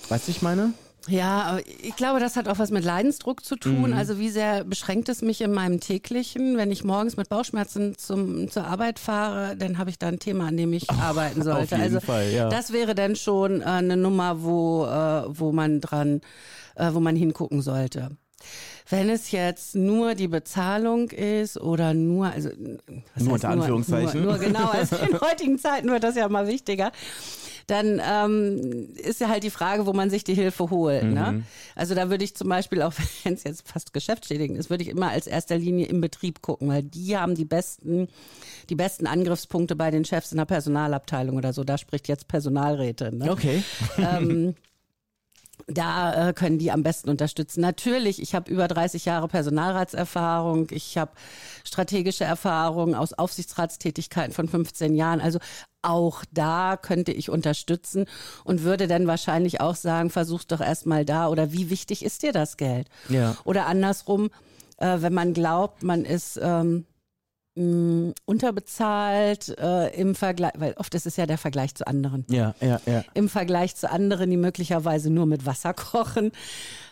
Weißt 0.09 0.27
du, 0.27 0.31
ich 0.31 0.41
meine? 0.41 0.73
Ja, 1.07 1.59
ich 1.81 1.97
glaube, 1.97 2.21
das 2.21 2.37
hat 2.37 2.47
auch 2.47 2.59
was 2.59 2.71
mit 2.71 2.85
Leidensdruck 2.85 3.43
zu 3.43 3.57
tun. 3.57 3.93
Also 3.93 4.19
wie 4.19 4.29
sehr 4.29 4.63
beschränkt 4.63 5.09
es 5.09 5.21
mich 5.21 5.41
in 5.41 5.51
meinem 5.51 5.81
täglichen? 5.81 6.55
Wenn 6.55 6.71
ich 6.71 6.85
morgens 6.85 7.17
mit 7.17 7.27
Bauchschmerzen 7.27 7.97
zum, 7.97 8.49
zur 8.49 8.65
Arbeit 8.65 8.99
fahre, 8.99 9.57
dann 9.57 9.77
habe 9.77 9.89
ich 9.89 9.99
da 9.99 10.07
ein 10.07 10.19
Thema, 10.19 10.47
an 10.47 10.55
dem 10.55 10.71
ich 10.71 10.89
arbeiten 10.89 11.41
sollte. 11.43 11.75
jeden 11.75 11.81
also 11.81 11.99
Fall, 11.99 12.31
ja. 12.31 12.47
das 12.47 12.71
wäre 12.71 12.95
dann 12.95 13.17
schon 13.17 13.61
äh, 13.61 13.65
eine 13.65 13.97
Nummer, 13.97 14.43
wo, 14.43 14.85
äh, 14.85 15.23
wo 15.27 15.51
man 15.51 15.81
dran, 15.81 16.21
äh, 16.75 16.93
wo 16.93 17.01
man 17.01 17.17
hingucken 17.17 17.61
sollte. 17.61 18.11
Wenn 18.89 19.09
es 19.09 19.31
jetzt 19.31 19.75
nur 19.75 20.15
die 20.15 20.27
Bezahlung 20.27 21.09
ist 21.09 21.59
oder 21.59 21.93
nur, 21.93 22.27
also 22.27 22.49
was 22.49 22.55
Nur 22.55 23.33
heißt 23.33 23.43
unter 23.45 23.49
Anführungszeichen. 23.49 24.23
Nur, 24.23 24.37
nur 24.37 24.39
genau, 24.39 24.69
also 24.69 24.95
in 24.97 25.19
heutigen 25.21 25.57
Zeiten 25.57 25.89
wird 25.89 26.03
das 26.03 26.15
ja 26.15 26.29
mal 26.29 26.47
wichtiger 26.47 26.91
dann 27.67 28.01
ähm, 28.03 28.89
ist 28.95 29.21
ja 29.21 29.29
halt 29.29 29.43
die 29.43 29.49
Frage, 29.49 29.85
wo 29.85 29.93
man 29.93 30.09
sich 30.09 30.23
die 30.23 30.33
Hilfe 30.33 30.69
holt. 30.69 31.03
Mhm. 31.03 31.13
Ne? 31.13 31.43
Also 31.75 31.95
da 31.95 32.09
würde 32.09 32.23
ich 32.23 32.35
zum 32.35 32.49
Beispiel, 32.49 32.81
auch 32.81 32.93
wenn 33.23 33.33
es 33.33 33.43
jetzt 33.43 33.67
fast 33.67 33.93
geschäftsschädigend 33.93 34.57
ist, 34.57 34.69
würde 34.69 34.83
ich 34.83 34.89
immer 34.89 35.09
als 35.09 35.27
erster 35.27 35.57
Linie 35.57 35.87
im 35.87 36.01
Betrieb 36.01 36.41
gucken, 36.41 36.69
weil 36.69 36.83
die 36.83 37.17
haben 37.17 37.35
die 37.35 37.45
besten, 37.45 38.07
die 38.69 38.75
besten 38.75 39.07
Angriffspunkte 39.07 39.75
bei 39.75 39.91
den 39.91 40.05
Chefs 40.05 40.31
in 40.31 40.37
der 40.37 40.45
Personalabteilung 40.45 41.37
oder 41.37 41.53
so. 41.53 41.63
Da 41.63 41.77
spricht 41.77 42.07
jetzt 42.07 42.27
Personalräte. 42.27 43.15
Ne? 43.15 43.31
Okay. 43.31 43.63
ähm, 43.97 44.55
da 45.67 46.29
äh, 46.29 46.33
können 46.33 46.59
die 46.59 46.71
am 46.71 46.83
besten 46.83 47.09
unterstützen. 47.09 47.61
Natürlich, 47.61 48.21
ich 48.21 48.35
habe 48.35 48.51
über 48.51 48.67
30 48.67 49.05
Jahre 49.05 49.27
Personalratserfahrung, 49.27 50.67
ich 50.71 50.97
habe 50.97 51.11
strategische 51.63 52.23
Erfahrung 52.23 52.95
aus 52.95 53.13
Aufsichtsratstätigkeiten 53.13 54.33
von 54.33 54.47
15 54.47 54.95
Jahren. 54.95 55.21
Also 55.21 55.39
auch 55.81 56.23
da 56.31 56.77
könnte 56.77 57.11
ich 57.11 57.29
unterstützen 57.29 58.05
und 58.43 58.63
würde 58.63 58.87
dann 58.87 59.07
wahrscheinlich 59.07 59.61
auch 59.61 59.75
sagen, 59.75 60.09
versuch 60.09 60.43
doch 60.43 60.61
erstmal 60.61 61.05
da 61.05 61.27
oder 61.27 61.51
wie 61.51 61.69
wichtig 61.69 62.03
ist 62.03 62.23
dir 62.23 62.33
das 62.33 62.57
Geld? 62.57 62.87
Ja. 63.09 63.35
Oder 63.43 63.67
andersrum, 63.67 64.29
äh, 64.77 64.97
wenn 65.01 65.13
man 65.13 65.33
glaubt, 65.33 65.83
man 65.83 66.05
ist 66.05 66.39
ähm, 66.41 66.85
mh, 67.55 68.13
unterbezahlt 68.25 69.55
äh, 69.59 69.89
im 69.99 70.15
Vergleich, 70.15 70.53
weil 70.57 70.73
oft 70.73 70.93
ist 70.95 71.05
es 71.05 71.17
ja 71.17 71.25
der 71.25 71.37
Vergleich 71.37 71.75
zu 71.75 71.85
anderen 71.87 72.25
Ja, 72.29 72.55
ja, 72.61 72.79
ja. 72.85 73.03
im 73.13 73.29
Vergleich 73.29 73.75
zu 73.75 73.89
anderen, 73.89 74.29
die 74.29 74.37
möglicherweise 74.37 75.09
nur 75.09 75.25
mit 75.25 75.45
Wasser 75.45 75.73
kochen, 75.73 76.31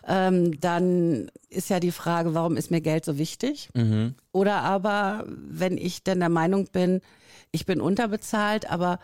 ähm, 0.08 0.60
dann 0.60 1.30
ist 1.50 1.70
ja 1.70 1.80
die 1.80 1.92
Frage, 1.92 2.34
warum 2.34 2.58
ist 2.58 2.72
mir 2.72 2.82
Geld 2.82 3.06
so 3.06 3.18
wichtig? 3.18 3.70
Oder 4.32 4.62
aber, 4.62 5.26
wenn 5.28 5.78
ich 5.78 6.04
denn 6.04 6.20
der 6.20 6.30
Meinung 6.30 6.68
bin, 6.72 7.02
ich 7.52 7.66
bin 7.66 7.82
unterbezahlt, 7.82 8.70
aber 8.72 9.00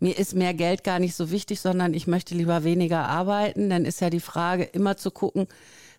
mir 0.00 0.18
ist 0.18 0.34
mehr 0.34 0.54
Geld 0.54 0.84
gar 0.84 0.98
nicht 0.98 1.14
so 1.14 1.30
wichtig, 1.30 1.60
sondern 1.60 1.94
ich 1.94 2.06
möchte 2.06 2.34
lieber 2.34 2.64
weniger 2.64 3.08
arbeiten, 3.08 3.70
dann 3.70 3.84
ist 3.84 4.00
ja 4.00 4.10
die 4.10 4.20
Frage, 4.20 4.64
immer 4.64 4.96
zu 4.96 5.10
gucken, 5.10 5.46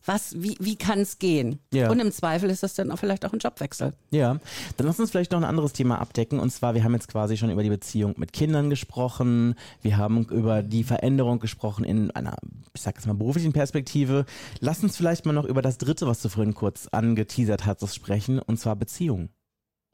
was, 0.07 0.41
wie, 0.41 0.55
wie 0.59 0.75
kann 0.75 0.99
es 0.99 1.19
gehen? 1.19 1.59
Ja. 1.73 1.89
Und 1.89 1.99
im 1.99 2.11
Zweifel 2.11 2.49
ist 2.49 2.63
das 2.63 2.73
dann 2.73 2.91
auch 2.91 2.97
vielleicht 2.97 3.25
auch 3.25 3.33
ein 3.33 3.39
Jobwechsel. 3.39 3.93
Ja, 4.11 4.39
dann 4.77 4.87
lass 4.87 4.99
uns 4.99 5.11
vielleicht 5.11 5.31
noch 5.31 5.39
ein 5.39 5.43
anderes 5.43 5.73
Thema 5.73 5.99
abdecken. 5.99 6.39
Und 6.39 6.49
zwar, 6.51 6.73
wir 6.75 6.83
haben 6.83 6.93
jetzt 6.93 7.07
quasi 7.07 7.37
schon 7.37 7.49
über 7.49 7.63
die 7.63 7.69
Beziehung 7.69 8.15
mit 8.17 8.33
Kindern 8.33 8.69
gesprochen. 8.69 9.55
Wir 9.81 9.97
haben 9.97 10.25
über 10.25 10.63
die 10.63 10.83
Veränderung 10.83 11.39
gesprochen 11.39 11.83
in 11.83 12.11
einer, 12.11 12.35
ich 12.73 12.81
sag 12.81 12.95
jetzt 12.95 13.07
mal, 13.07 13.13
beruflichen 13.13 13.53
Perspektive. 13.53 14.25
Lass 14.59 14.83
uns 14.83 14.97
vielleicht 14.97 15.25
mal 15.25 15.33
noch 15.33 15.45
über 15.45 15.61
das 15.61 15.77
Dritte, 15.77 16.07
was 16.07 16.21
du 16.21 16.29
vorhin 16.29 16.53
kurz 16.53 16.87
angeteasert 16.87 17.65
hast, 17.65 17.93
sprechen. 17.93 18.39
Und 18.39 18.59
zwar 18.59 18.75
Beziehung. 18.75 19.29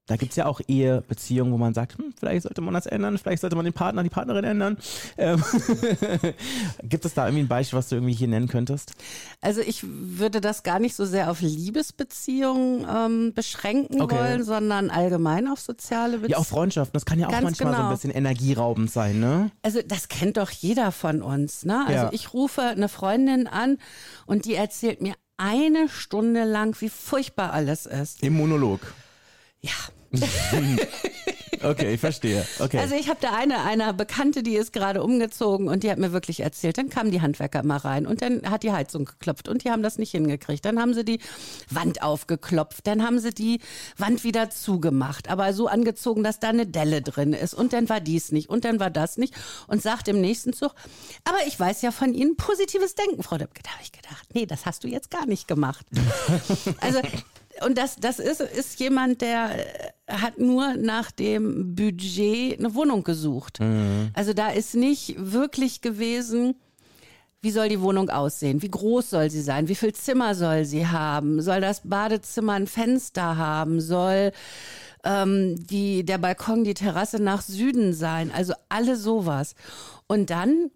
Da 0.05 0.17
gibt's 0.17 0.35
ja 0.35 0.47
auch 0.47 0.59
Ehe, 0.67 1.01
Beziehungen, 1.07 1.53
wo 1.53 1.57
man 1.57 1.73
sagt, 1.73 1.97
hm, 1.97 2.13
vielleicht 2.19 2.43
sollte 2.43 2.59
man 2.59 2.73
das 2.73 2.85
ändern, 2.87 3.17
vielleicht 3.17 3.39
sollte 3.39 3.55
man 3.55 3.63
den 3.63 3.73
Partner, 3.73 4.03
die 4.03 4.09
Partnerin 4.09 4.43
ändern. 4.43 4.77
Ähm, 5.17 5.41
Gibt 6.83 7.05
es 7.05 7.13
da 7.13 7.25
irgendwie 7.25 7.43
ein 7.45 7.47
Beispiel, 7.47 7.79
was 7.79 7.87
du 7.87 7.95
irgendwie 7.95 8.13
hier 8.13 8.27
nennen 8.27 8.49
könntest? 8.49 8.93
Also 9.39 9.61
ich 9.61 9.81
würde 9.87 10.41
das 10.41 10.63
gar 10.63 10.79
nicht 10.79 10.93
so 10.95 11.05
sehr 11.05 11.31
auf 11.31 11.39
Liebesbeziehungen 11.39 12.85
ähm, 12.93 13.33
beschränken 13.33 14.01
Okay. 14.01 14.15
wollen, 14.15 14.43
sondern 14.43 14.89
allgemein 14.89 15.47
auf 15.47 15.61
soziale 15.61 16.17
Beziehungen. 16.17 16.31
Ja, 16.31 16.37
auch 16.37 16.45
Freundschaften, 16.45 16.93
das 16.93 17.05
kann 17.05 17.17
ja 17.19 17.27
auch 17.27 17.31
Ganz 17.31 17.43
manchmal 17.43 17.71
so 17.73 17.79
ein 17.79 17.85
genau. 17.85 17.95
bisschen 17.95 18.11
energieraubend 18.11 18.91
sein, 18.91 19.21
ne? 19.21 19.51
Also 19.61 19.79
das 19.85 20.09
kennt 20.09 20.35
doch 20.35 20.49
jeder 20.49 20.91
von 20.91 21.21
uns. 21.21 21.63
Ne? 21.63 21.79
Also 21.87 21.93
Ja. 22.05 22.09
ich 22.11 22.33
rufe 22.33 22.61
eine 22.61 22.89
Freundin 22.89 23.47
an 23.47 23.77
und 24.25 24.43
die 24.45 24.55
erzählt 24.55 25.01
mir 25.01 25.13
eine 25.37 25.87
Stunde 25.87 26.43
lang, 26.43 26.75
wie 26.81 26.89
furchtbar 26.89 27.53
alles 27.53 27.85
ist. 27.85 28.21
Im 28.21 28.33
Monolog. 28.33 28.81
Ja. 29.63 29.71
Okay, 31.63 31.93
ich 31.93 31.99
verstehe. 31.99 32.45
Okay. 32.59 32.77
Also 32.77 32.95
ich 32.95 33.07
habe 33.07 33.19
da 33.21 33.33
eine, 33.33 33.63
eine 33.63 33.93
Bekannte, 33.93 34.43
die 34.43 34.55
ist 34.55 34.73
gerade 34.73 35.01
umgezogen 35.01 35.69
und 35.69 35.83
die 35.83 35.91
hat 35.91 35.97
mir 35.97 36.11
wirklich 36.11 36.41
erzählt, 36.41 36.77
dann 36.77 36.89
kamen 36.89 37.11
die 37.11 37.21
Handwerker 37.21 37.61
immer 37.61 37.77
rein 37.77 38.05
und 38.05 38.21
dann 38.21 38.49
hat 38.49 38.63
die 38.63 38.73
Heizung 38.73 39.05
geklopft 39.05 39.47
und 39.47 39.63
die 39.63 39.71
haben 39.71 39.81
das 39.81 39.97
nicht 39.97 40.11
hingekriegt. 40.11 40.65
Dann 40.65 40.79
haben 40.79 40.93
sie 40.93 41.05
die 41.05 41.19
Wand 41.69 42.03
aufgeklopft, 42.03 42.85
dann 42.85 43.03
haben 43.03 43.19
sie 43.19 43.33
die 43.33 43.59
Wand 43.97 44.23
wieder 44.23 44.49
zugemacht, 44.49 45.29
aber 45.29 45.53
so 45.53 45.67
angezogen, 45.67 46.23
dass 46.23 46.39
da 46.39 46.49
eine 46.49 46.67
Delle 46.67 47.01
drin 47.01 47.31
ist 47.33 47.53
und 47.53 47.71
dann 47.71 47.87
war 47.87 48.01
dies 48.01 48.31
nicht 48.31 48.49
und 48.49 48.65
dann 48.65 48.79
war 48.79 48.89
das 48.89 49.17
nicht 49.17 49.33
und 49.67 49.81
sagt 49.81 50.09
im 50.09 50.19
nächsten 50.19 50.51
Zug, 50.51 50.75
aber 51.23 51.37
ich 51.47 51.57
weiß 51.57 51.81
ja 51.81 51.91
von 51.91 52.13
Ihnen 52.13 52.35
positives 52.35 52.95
Denken, 52.95 53.23
Frau 53.23 53.37
Döpke. 53.37 53.61
Da 53.63 53.71
habe 53.71 53.83
ich 53.83 53.91
gedacht, 53.93 54.27
nee, 54.33 54.45
das 54.45 54.65
hast 54.65 54.83
du 54.83 54.89
jetzt 54.89 55.09
gar 55.09 55.25
nicht 55.25 55.47
gemacht. 55.47 55.85
also 56.81 56.99
und 57.65 57.77
das, 57.77 57.95
das 57.97 58.19
ist, 58.19 58.41
ist 58.41 58.79
jemand, 58.79 59.21
der 59.21 59.51
äh, 60.07 60.13
hat 60.13 60.39
nur 60.39 60.75
nach 60.75 61.11
dem 61.11 61.75
Budget 61.75 62.59
eine 62.59 62.73
Wohnung 62.75 63.03
gesucht. 63.03 63.59
Also 64.13 64.33
da 64.33 64.49
ist 64.49 64.75
nicht 64.75 65.15
wirklich 65.17 65.81
gewesen, 65.81 66.55
wie 67.41 67.51
soll 67.51 67.67
die 67.67 67.81
Wohnung 67.81 68.09
aussehen? 68.09 68.61
Wie 68.61 68.71
groß 68.71 69.09
soll 69.09 69.29
sie 69.29 69.41
sein? 69.41 69.67
Wie 69.67 69.75
viel 69.75 69.93
Zimmer 69.93 70.33
soll 70.33 70.63
sie 70.63 70.87
haben? 70.87 71.41
Soll 71.41 71.59
das 71.59 71.81
Badezimmer 71.83 72.53
ein 72.53 72.67
Fenster 72.67 73.37
haben? 73.37 73.81
Soll 73.81 74.31
ähm, 75.03 75.57
die, 75.67 76.05
der 76.05 76.19
Balkon, 76.19 76.63
die 76.63 76.73
Terrasse 76.73 77.21
nach 77.21 77.41
Süden 77.41 77.93
sein? 77.93 78.31
Also 78.33 78.53
alle 78.69 78.95
sowas. 78.95 79.55
Und 80.07 80.29
dann 80.29 80.71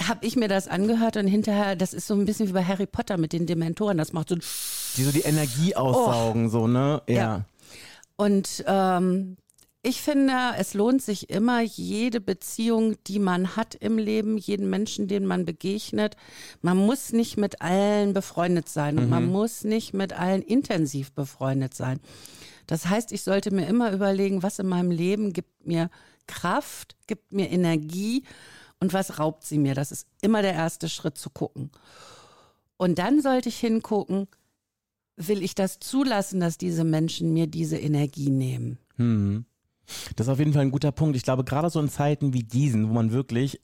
habe 0.00 0.24
ich 0.24 0.36
mir 0.36 0.48
das 0.48 0.68
angehört 0.68 1.16
und 1.16 1.26
hinterher, 1.26 1.76
das 1.76 1.92
ist 1.92 2.06
so 2.06 2.14
ein 2.14 2.24
bisschen 2.24 2.48
wie 2.48 2.52
bei 2.52 2.64
Harry 2.64 2.86
Potter 2.86 3.18
mit 3.18 3.32
den 3.32 3.46
Dementoren, 3.46 3.98
das 3.98 4.12
macht 4.12 4.28
so 4.28 4.36
ein 4.36 4.42
Die 4.96 5.04
so 5.04 5.12
die 5.12 5.22
Energie 5.22 5.74
aussaugen, 5.74 6.50
so, 6.50 6.66
ne? 6.66 7.02
Ja. 7.08 7.14
Ja. 7.14 7.44
und 8.16 8.64
ähm, 8.66 9.36
ich 9.84 10.00
finde, 10.00 10.32
es 10.58 10.74
lohnt 10.74 11.02
sich 11.02 11.28
immer, 11.28 11.60
jede 11.60 12.20
Beziehung, 12.20 12.94
die 13.08 13.18
man 13.18 13.56
hat 13.56 13.74
im 13.74 13.98
Leben, 13.98 14.38
jeden 14.38 14.70
Menschen, 14.70 15.08
den 15.08 15.26
man 15.26 15.44
begegnet. 15.44 16.16
Man 16.60 16.76
muss 16.76 17.12
nicht 17.12 17.36
mit 17.36 17.60
allen 17.60 18.12
befreundet 18.12 18.68
sein 18.68 18.96
und 18.96 19.10
man 19.10 19.26
muss 19.26 19.64
nicht 19.64 19.92
mit 19.92 20.12
allen 20.12 20.42
intensiv 20.42 21.10
befreundet 21.12 21.74
sein. 21.74 21.98
Das 22.68 22.86
heißt, 22.88 23.10
ich 23.10 23.22
sollte 23.22 23.52
mir 23.52 23.66
immer 23.66 23.90
überlegen, 23.90 24.44
was 24.44 24.60
in 24.60 24.68
meinem 24.68 24.92
Leben 24.92 25.32
gibt 25.32 25.66
mir 25.66 25.90
Kraft, 26.28 26.94
gibt 27.08 27.32
mir 27.32 27.50
Energie 27.50 28.22
und 28.78 28.92
was 28.92 29.18
raubt 29.18 29.44
sie 29.44 29.58
mir. 29.58 29.74
Das 29.74 29.90
ist 29.90 30.06
immer 30.20 30.42
der 30.42 30.54
erste 30.54 30.88
Schritt 30.88 31.18
zu 31.18 31.28
gucken. 31.28 31.72
Und 32.76 33.00
dann 33.00 33.20
sollte 33.20 33.48
ich 33.48 33.58
hingucken, 33.58 34.28
will 35.16 35.42
ich 35.42 35.54
das 35.54 35.78
zulassen, 35.78 36.40
dass 36.40 36.58
diese 36.58 36.84
Menschen 36.84 37.32
mir 37.32 37.46
diese 37.46 37.76
Energie 37.78 38.30
nehmen? 38.30 38.78
Das 40.16 40.26
ist 40.26 40.32
auf 40.32 40.38
jeden 40.38 40.52
Fall 40.52 40.62
ein 40.62 40.70
guter 40.70 40.92
Punkt. 40.92 41.16
Ich 41.16 41.22
glaube, 41.22 41.44
gerade 41.44 41.68
so 41.70 41.80
in 41.80 41.88
Zeiten 41.88 42.32
wie 42.32 42.42
diesen, 42.42 42.88
wo 42.88 42.92
man 42.92 43.12
wirklich, 43.12 43.60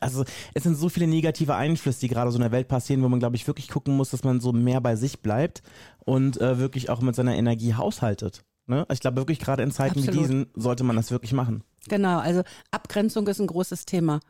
also 0.00 0.24
es 0.54 0.62
sind 0.62 0.76
so 0.76 0.88
viele 0.88 1.06
negative 1.06 1.54
Einflüsse, 1.54 2.00
die 2.00 2.08
gerade 2.08 2.30
so 2.30 2.36
in 2.36 2.42
der 2.42 2.52
Welt 2.52 2.68
passieren, 2.68 3.02
wo 3.02 3.08
man, 3.08 3.18
glaube 3.18 3.36
ich, 3.36 3.46
wirklich 3.46 3.68
gucken 3.68 3.96
muss, 3.96 4.10
dass 4.10 4.24
man 4.24 4.40
so 4.40 4.52
mehr 4.52 4.80
bei 4.80 4.96
sich 4.96 5.20
bleibt 5.20 5.62
und 6.04 6.40
äh, 6.40 6.58
wirklich 6.58 6.90
auch 6.90 7.00
mit 7.00 7.14
seiner 7.14 7.36
Energie 7.36 7.74
haushaltet. 7.74 8.44
Ne? 8.66 8.86
Ich 8.92 9.00
glaube, 9.00 9.16
wirklich 9.16 9.38
gerade 9.38 9.62
in 9.62 9.70
Zeiten 9.70 9.96
wie 9.96 10.08
Absolut. 10.08 10.24
diesen 10.24 10.46
sollte 10.54 10.84
man 10.84 10.96
das 10.96 11.10
wirklich 11.10 11.32
machen. 11.32 11.64
Genau, 11.88 12.18
also 12.18 12.42
Abgrenzung 12.70 13.26
ist 13.28 13.40
ein 13.40 13.46
großes 13.46 13.86
Thema. 13.86 14.20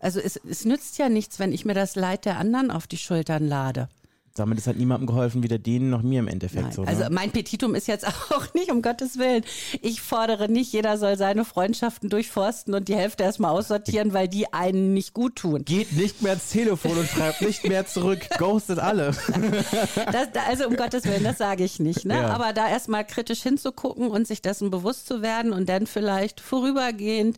Also 0.00 0.20
es, 0.20 0.36
es 0.36 0.64
nützt 0.64 0.96
ja 0.96 1.10
nichts, 1.10 1.38
wenn 1.38 1.52
ich 1.52 1.66
mir 1.66 1.74
das 1.74 1.94
Leid 1.94 2.24
der 2.24 2.38
anderen 2.38 2.70
auf 2.70 2.86
die 2.86 2.96
Schultern 2.96 3.46
lade. 3.46 3.90
Damit 4.38 4.58
ist 4.58 4.66
halt 4.66 4.78
niemandem 4.78 5.06
geholfen, 5.06 5.42
weder 5.42 5.58
denen 5.58 5.90
noch 5.90 6.02
mir 6.02 6.20
im 6.20 6.28
Endeffekt. 6.28 6.62
Nein. 6.64 6.72
So, 6.72 6.82
ne? 6.82 6.88
Also 6.88 7.04
mein 7.10 7.30
Petitum 7.30 7.74
ist 7.74 7.86
jetzt 7.88 8.06
auch 8.30 8.54
nicht, 8.54 8.70
um 8.70 8.82
Gottes 8.82 9.18
Willen. 9.18 9.44
Ich 9.82 10.00
fordere 10.00 10.48
nicht, 10.48 10.72
jeder 10.72 10.96
soll 10.98 11.16
seine 11.16 11.44
Freundschaften 11.44 12.08
durchforsten 12.10 12.74
und 12.74 12.88
die 12.88 12.96
Hälfte 12.96 13.24
erstmal 13.24 13.50
aussortieren, 13.52 14.12
weil 14.12 14.28
die 14.28 14.52
einen 14.52 14.94
nicht 14.94 15.14
gut 15.14 15.36
tun. 15.36 15.64
Geht 15.64 15.92
nicht 15.96 16.22
mehr 16.22 16.32
ans 16.32 16.50
Telefon 16.50 16.96
und 16.98 17.08
schreibt 17.08 17.42
nicht 17.42 17.66
mehr 17.68 17.86
zurück. 17.86 18.20
Ghostet 18.38 18.78
alle. 18.78 19.12
Das, 20.12 20.32
da- 20.32 20.42
also 20.48 20.66
um 20.66 20.76
Gottes 20.76 21.04
Willen, 21.04 21.24
das 21.24 21.38
sage 21.38 21.64
ich 21.64 21.80
nicht. 21.80 22.04
Ne? 22.04 22.14
Ja. 22.14 22.28
Aber 22.28 22.52
da 22.52 22.68
erstmal 22.68 23.04
kritisch 23.04 23.42
hinzugucken 23.42 24.08
und 24.08 24.26
sich 24.26 24.42
dessen 24.42 24.70
bewusst 24.70 25.06
zu 25.06 25.22
werden 25.22 25.52
und 25.52 25.68
dann 25.68 25.86
vielleicht 25.86 26.40
vorübergehend 26.40 27.36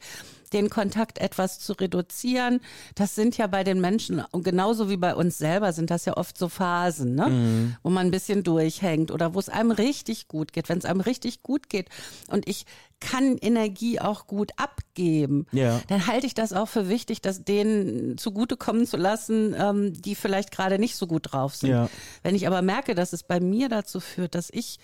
den 0.52 0.70
Kontakt 0.70 1.18
etwas 1.18 1.58
zu 1.58 1.72
reduzieren. 1.74 2.60
Das 2.94 3.14
sind 3.14 3.36
ja 3.38 3.46
bei 3.46 3.64
den 3.64 3.80
Menschen, 3.80 4.22
und 4.30 4.42
genauso 4.44 4.90
wie 4.90 4.96
bei 4.96 5.14
uns 5.14 5.38
selber, 5.38 5.72
sind 5.72 5.90
das 5.90 6.04
ja 6.04 6.16
oft 6.16 6.36
so 6.36 6.48
Phasen, 6.48 7.14
ne? 7.14 7.76
wo 7.82 7.90
man 7.90 8.06
ein 8.08 8.10
bisschen 8.10 8.42
durchhängt 8.42 9.10
oder 9.10 9.34
wo 9.34 9.38
es 9.38 9.48
einem 9.48 9.70
richtig 9.70 10.28
gut 10.28 10.52
geht. 10.52 10.68
Wenn 10.68 10.78
es 10.78 10.84
einem 10.84 11.00
richtig 11.00 11.42
gut 11.42 11.68
geht 11.68 11.88
und 12.28 12.48
ich 12.48 12.66
kann 13.02 13.38
Energie 13.38 13.98
auch 13.98 14.26
gut 14.26 14.50
abgeben, 14.58 15.46
Ja. 15.52 15.80
dann 15.88 16.06
halte 16.06 16.26
ich 16.26 16.34
das 16.34 16.52
auch 16.52 16.68
für 16.68 16.90
wichtig, 16.90 17.22
das 17.22 17.44
denen 17.44 18.18
zugutekommen 18.18 18.86
zu 18.86 18.98
lassen, 18.98 19.54
ähm, 19.58 19.94
die 19.94 20.14
vielleicht 20.14 20.50
gerade 20.50 20.78
nicht 20.78 20.96
so 20.96 21.06
gut 21.06 21.32
drauf 21.32 21.54
sind. 21.56 21.70
Ja. 21.70 21.88
Wenn 22.22 22.34
ich 22.34 22.46
aber 22.46 22.60
merke, 22.60 22.94
dass 22.94 23.14
es 23.14 23.22
bei 23.22 23.40
mir 23.40 23.70
dazu 23.70 24.00
führt, 24.00 24.34
dass 24.34 24.50
ich 24.52 24.78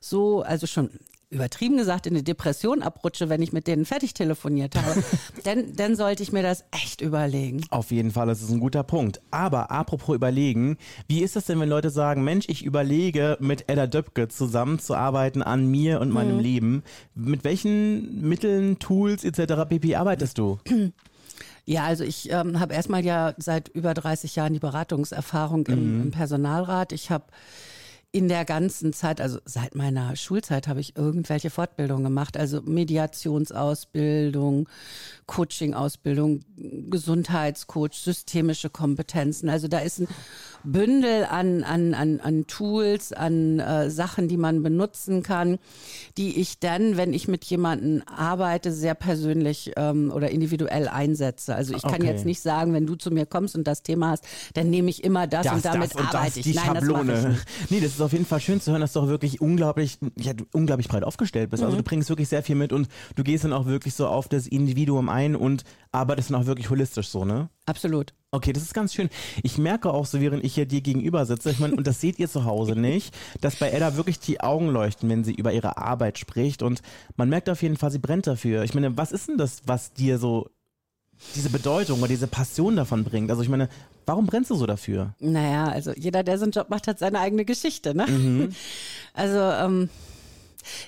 so, 0.00 0.42
also 0.42 0.68
schon 0.68 0.90
übertrieben 1.30 1.76
gesagt, 1.76 2.06
in 2.06 2.14
eine 2.14 2.22
Depression 2.22 2.82
abrutsche, 2.82 3.28
wenn 3.28 3.42
ich 3.42 3.52
mit 3.52 3.66
denen 3.66 3.84
fertig 3.84 4.14
telefoniert 4.14 4.74
habe, 4.76 5.02
dann, 5.44 5.74
dann 5.76 5.94
sollte 5.94 6.22
ich 6.22 6.32
mir 6.32 6.42
das 6.42 6.64
echt 6.70 7.00
überlegen. 7.02 7.62
Auf 7.70 7.90
jeden 7.90 8.10
Fall, 8.12 8.26
das 8.26 8.40
ist 8.40 8.50
ein 8.50 8.60
guter 8.60 8.82
Punkt. 8.82 9.20
Aber 9.30 9.70
apropos 9.70 10.14
überlegen, 10.16 10.78
wie 11.06 11.20
ist 11.22 11.36
das 11.36 11.44
denn, 11.44 11.60
wenn 11.60 11.68
Leute 11.68 11.90
sagen, 11.90 12.24
Mensch, 12.24 12.46
ich 12.48 12.64
überlege, 12.64 13.36
mit 13.40 13.68
Ella 13.68 13.86
Döpke 13.86 14.28
zusammenzuarbeiten 14.28 15.42
an 15.42 15.66
mir 15.66 16.00
und 16.00 16.08
Mhm. 16.08 16.14
meinem 16.14 16.40
Leben. 16.40 16.82
Mit 17.14 17.44
welchen 17.44 18.22
Mitteln, 18.26 18.78
Tools 18.78 19.22
etc. 19.24 19.68
pp. 19.68 19.96
arbeitest 19.96 20.38
du? 20.38 20.58
Ja, 21.66 21.84
also 21.84 22.02
ich 22.02 22.32
ähm, 22.32 22.60
habe 22.60 22.72
erstmal 22.72 23.04
ja 23.04 23.34
seit 23.36 23.68
über 23.68 23.92
30 23.92 24.34
Jahren 24.36 24.54
die 24.54 24.58
Beratungserfahrung 24.58 25.66
im, 25.66 26.00
im 26.00 26.10
Personalrat. 26.12 26.92
Ich 26.94 27.10
habe 27.10 27.24
in 28.10 28.28
der 28.28 28.46
ganzen 28.46 28.94
Zeit, 28.94 29.20
also 29.20 29.38
seit 29.44 29.74
meiner 29.74 30.16
Schulzeit, 30.16 30.66
habe 30.66 30.80
ich 30.80 30.96
irgendwelche 30.96 31.50
Fortbildungen 31.50 32.04
gemacht, 32.04 32.38
also 32.38 32.62
Mediationsausbildung, 32.62 34.66
Coaching-Ausbildung, 35.26 36.40
Gesundheitscoach, 36.88 37.92
systemische 37.92 38.70
Kompetenzen. 38.70 39.50
Also 39.50 39.68
da 39.68 39.80
ist 39.80 39.98
ein 40.00 40.08
Bündel 40.64 41.26
an, 41.26 41.62
an, 41.64 41.92
an, 41.92 42.20
an 42.20 42.46
Tools, 42.46 43.12
an 43.12 43.58
äh, 43.60 43.90
Sachen, 43.90 44.26
die 44.28 44.38
man 44.38 44.62
benutzen 44.62 45.22
kann, 45.22 45.58
die 46.16 46.40
ich 46.40 46.58
dann, 46.60 46.96
wenn 46.96 47.12
ich 47.12 47.28
mit 47.28 47.44
jemandem 47.44 48.02
arbeite, 48.06 48.72
sehr 48.72 48.94
persönlich 48.94 49.72
ähm, 49.76 50.10
oder 50.14 50.30
individuell 50.30 50.88
einsetze. 50.88 51.54
Also 51.54 51.74
ich 51.74 51.82
kann 51.82 51.96
Okay. 51.98 52.06
jetzt 52.06 52.24
nicht 52.24 52.40
sagen, 52.40 52.72
wenn 52.72 52.86
du 52.86 52.94
zu 52.96 53.10
mir 53.10 53.26
kommst 53.26 53.54
und 53.54 53.64
das 53.64 53.82
Thema 53.82 54.10
hast, 54.12 54.24
dann 54.54 54.70
nehme 54.70 54.88
ich 54.88 55.04
immer 55.04 55.26
das, 55.26 55.46
und 55.52 55.62
damit 55.64 55.94
und 55.94 56.06
arbeite 56.06 56.38
ich. 56.40 56.46
die 56.46 56.54
Nein, 56.54 56.72
das 56.74 56.84
mache 56.84 57.02
ich 57.02 57.08
Schablone. 57.08 57.28
nicht. 57.30 57.44
Nee, 57.70 57.80
das 57.80 57.97
ist 57.98 58.04
auf 58.04 58.12
jeden 58.12 58.26
Fall 58.26 58.40
schön 58.40 58.60
zu 58.60 58.70
hören, 58.70 58.80
dass 58.80 58.92
du 58.92 59.00
auch 59.00 59.08
wirklich 59.08 59.40
unglaublich, 59.40 59.98
ja, 60.18 60.32
du 60.32 60.44
unglaublich 60.52 60.88
breit 60.88 61.04
aufgestellt 61.04 61.50
bist. 61.50 61.62
Also 61.62 61.74
Mhm. 61.74 61.78
du 61.78 61.84
bringst 61.84 62.08
wirklich 62.08 62.28
sehr 62.28 62.42
viel 62.42 62.54
mit 62.56 62.72
und 62.72 62.88
du 63.16 63.22
gehst 63.24 63.44
dann 63.44 63.52
auch 63.52 63.66
wirklich 63.66 63.94
so 63.94 64.06
auf 64.06 64.28
das 64.28 64.46
Individuum 64.46 65.08
ein 65.08 65.36
und 65.36 65.64
arbeitest 65.92 66.30
dann 66.30 66.40
auch 66.42 66.46
wirklich 66.46 66.70
holistisch 66.70 67.08
so, 67.08 67.24
ne? 67.24 67.48
Absolut. 67.66 68.14
Okay, 68.30 68.52
das 68.52 68.62
ist 68.62 68.74
ganz 68.74 68.94
schön. 68.94 69.08
Ich 69.42 69.58
merke 69.58 69.90
auch 69.92 70.04
so, 70.06 70.20
während 70.20 70.44
ich 70.44 70.54
hier 70.54 70.66
dir 70.66 70.80
gegenüber 70.82 71.24
sitze, 71.26 71.50
ich 71.50 71.58
meine, 71.58 71.74
und 71.76 71.86
das 71.86 72.00
seht 72.00 72.18
ihr 72.18 72.28
zu 72.28 72.44
Hause 72.44 72.72
nicht, 72.76 73.14
dass 73.40 73.56
bei 73.56 73.70
Edda 73.70 73.96
wirklich 73.96 74.18
die 74.20 74.40
Augen 74.40 74.68
leuchten, 74.68 75.08
wenn 75.08 75.24
sie 75.24 75.34
über 75.34 75.52
ihre 75.52 75.76
Arbeit 75.78 76.18
spricht. 76.18 76.62
Und 76.62 76.82
man 77.16 77.28
merkt 77.28 77.48
auf 77.48 77.62
jeden 77.62 77.76
Fall, 77.76 77.90
sie 77.90 77.98
brennt 77.98 78.26
dafür. 78.26 78.64
Ich 78.64 78.74
meine, 78.74 78.96
was 78.96 79.12
ist 79.12 79.28
denn 79.28 79.38
das, 79.38 79.62
was 79.66 79.92
dir 79.92 80.18
so 80.18 80.48
diese 81.34 81.50
Bedeutung 81.50 81.98
oder 82.00 82.08
diese 82.08 82.26
Passion 82.28 82.76
davon 82.76 83.04
bringt? 83.04 83.30
Also 83.30 83.42
ich 83.42 83.48
meine, 83.48 83.68
warum 84.08 84.26
brennst 84.26 84.50
du 84.50 84.54
so 84.54 84.66
dafür? 84.66 85.14
Naja, 85.20 85.68
also 85.68 85.92
jeder, 85.92 86.22
der 86.22 86.38
so 86.38 86.44
einen 86.44 86.52
Job 86.52 86.70
macht, 86.70 86.88
hat 86.88 86.98
seine 86.98 87.20
eigene 87.20 87.44
Geschichte. 87.44 87.94
Ne? 87.94 88.50
Also 89.14 89.38
ähm, 89.38 89.88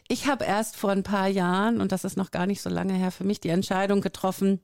ich 0.06 0.28
habe 0.28 0.44
erst 0.44 0.76
vor 0.76 0.90
ein 0.90 1.02
paar 1.02 1.26
Jahren, 1.26 1.80
und 1.80 1.90
das 1.90 2.04
ist 2.04 2.16
noch 2.16 2.30
gar 2.30 2.46
nicht 2.46 2.62
so 2.62 2.70
lange 2.70 2.92
her, 2.92 3.10
für 3.10 3.24
mich 3.24 3.40
die 3.40 3.48
Entscheidung 3.48 4.02
getroffen, 4.02 4.60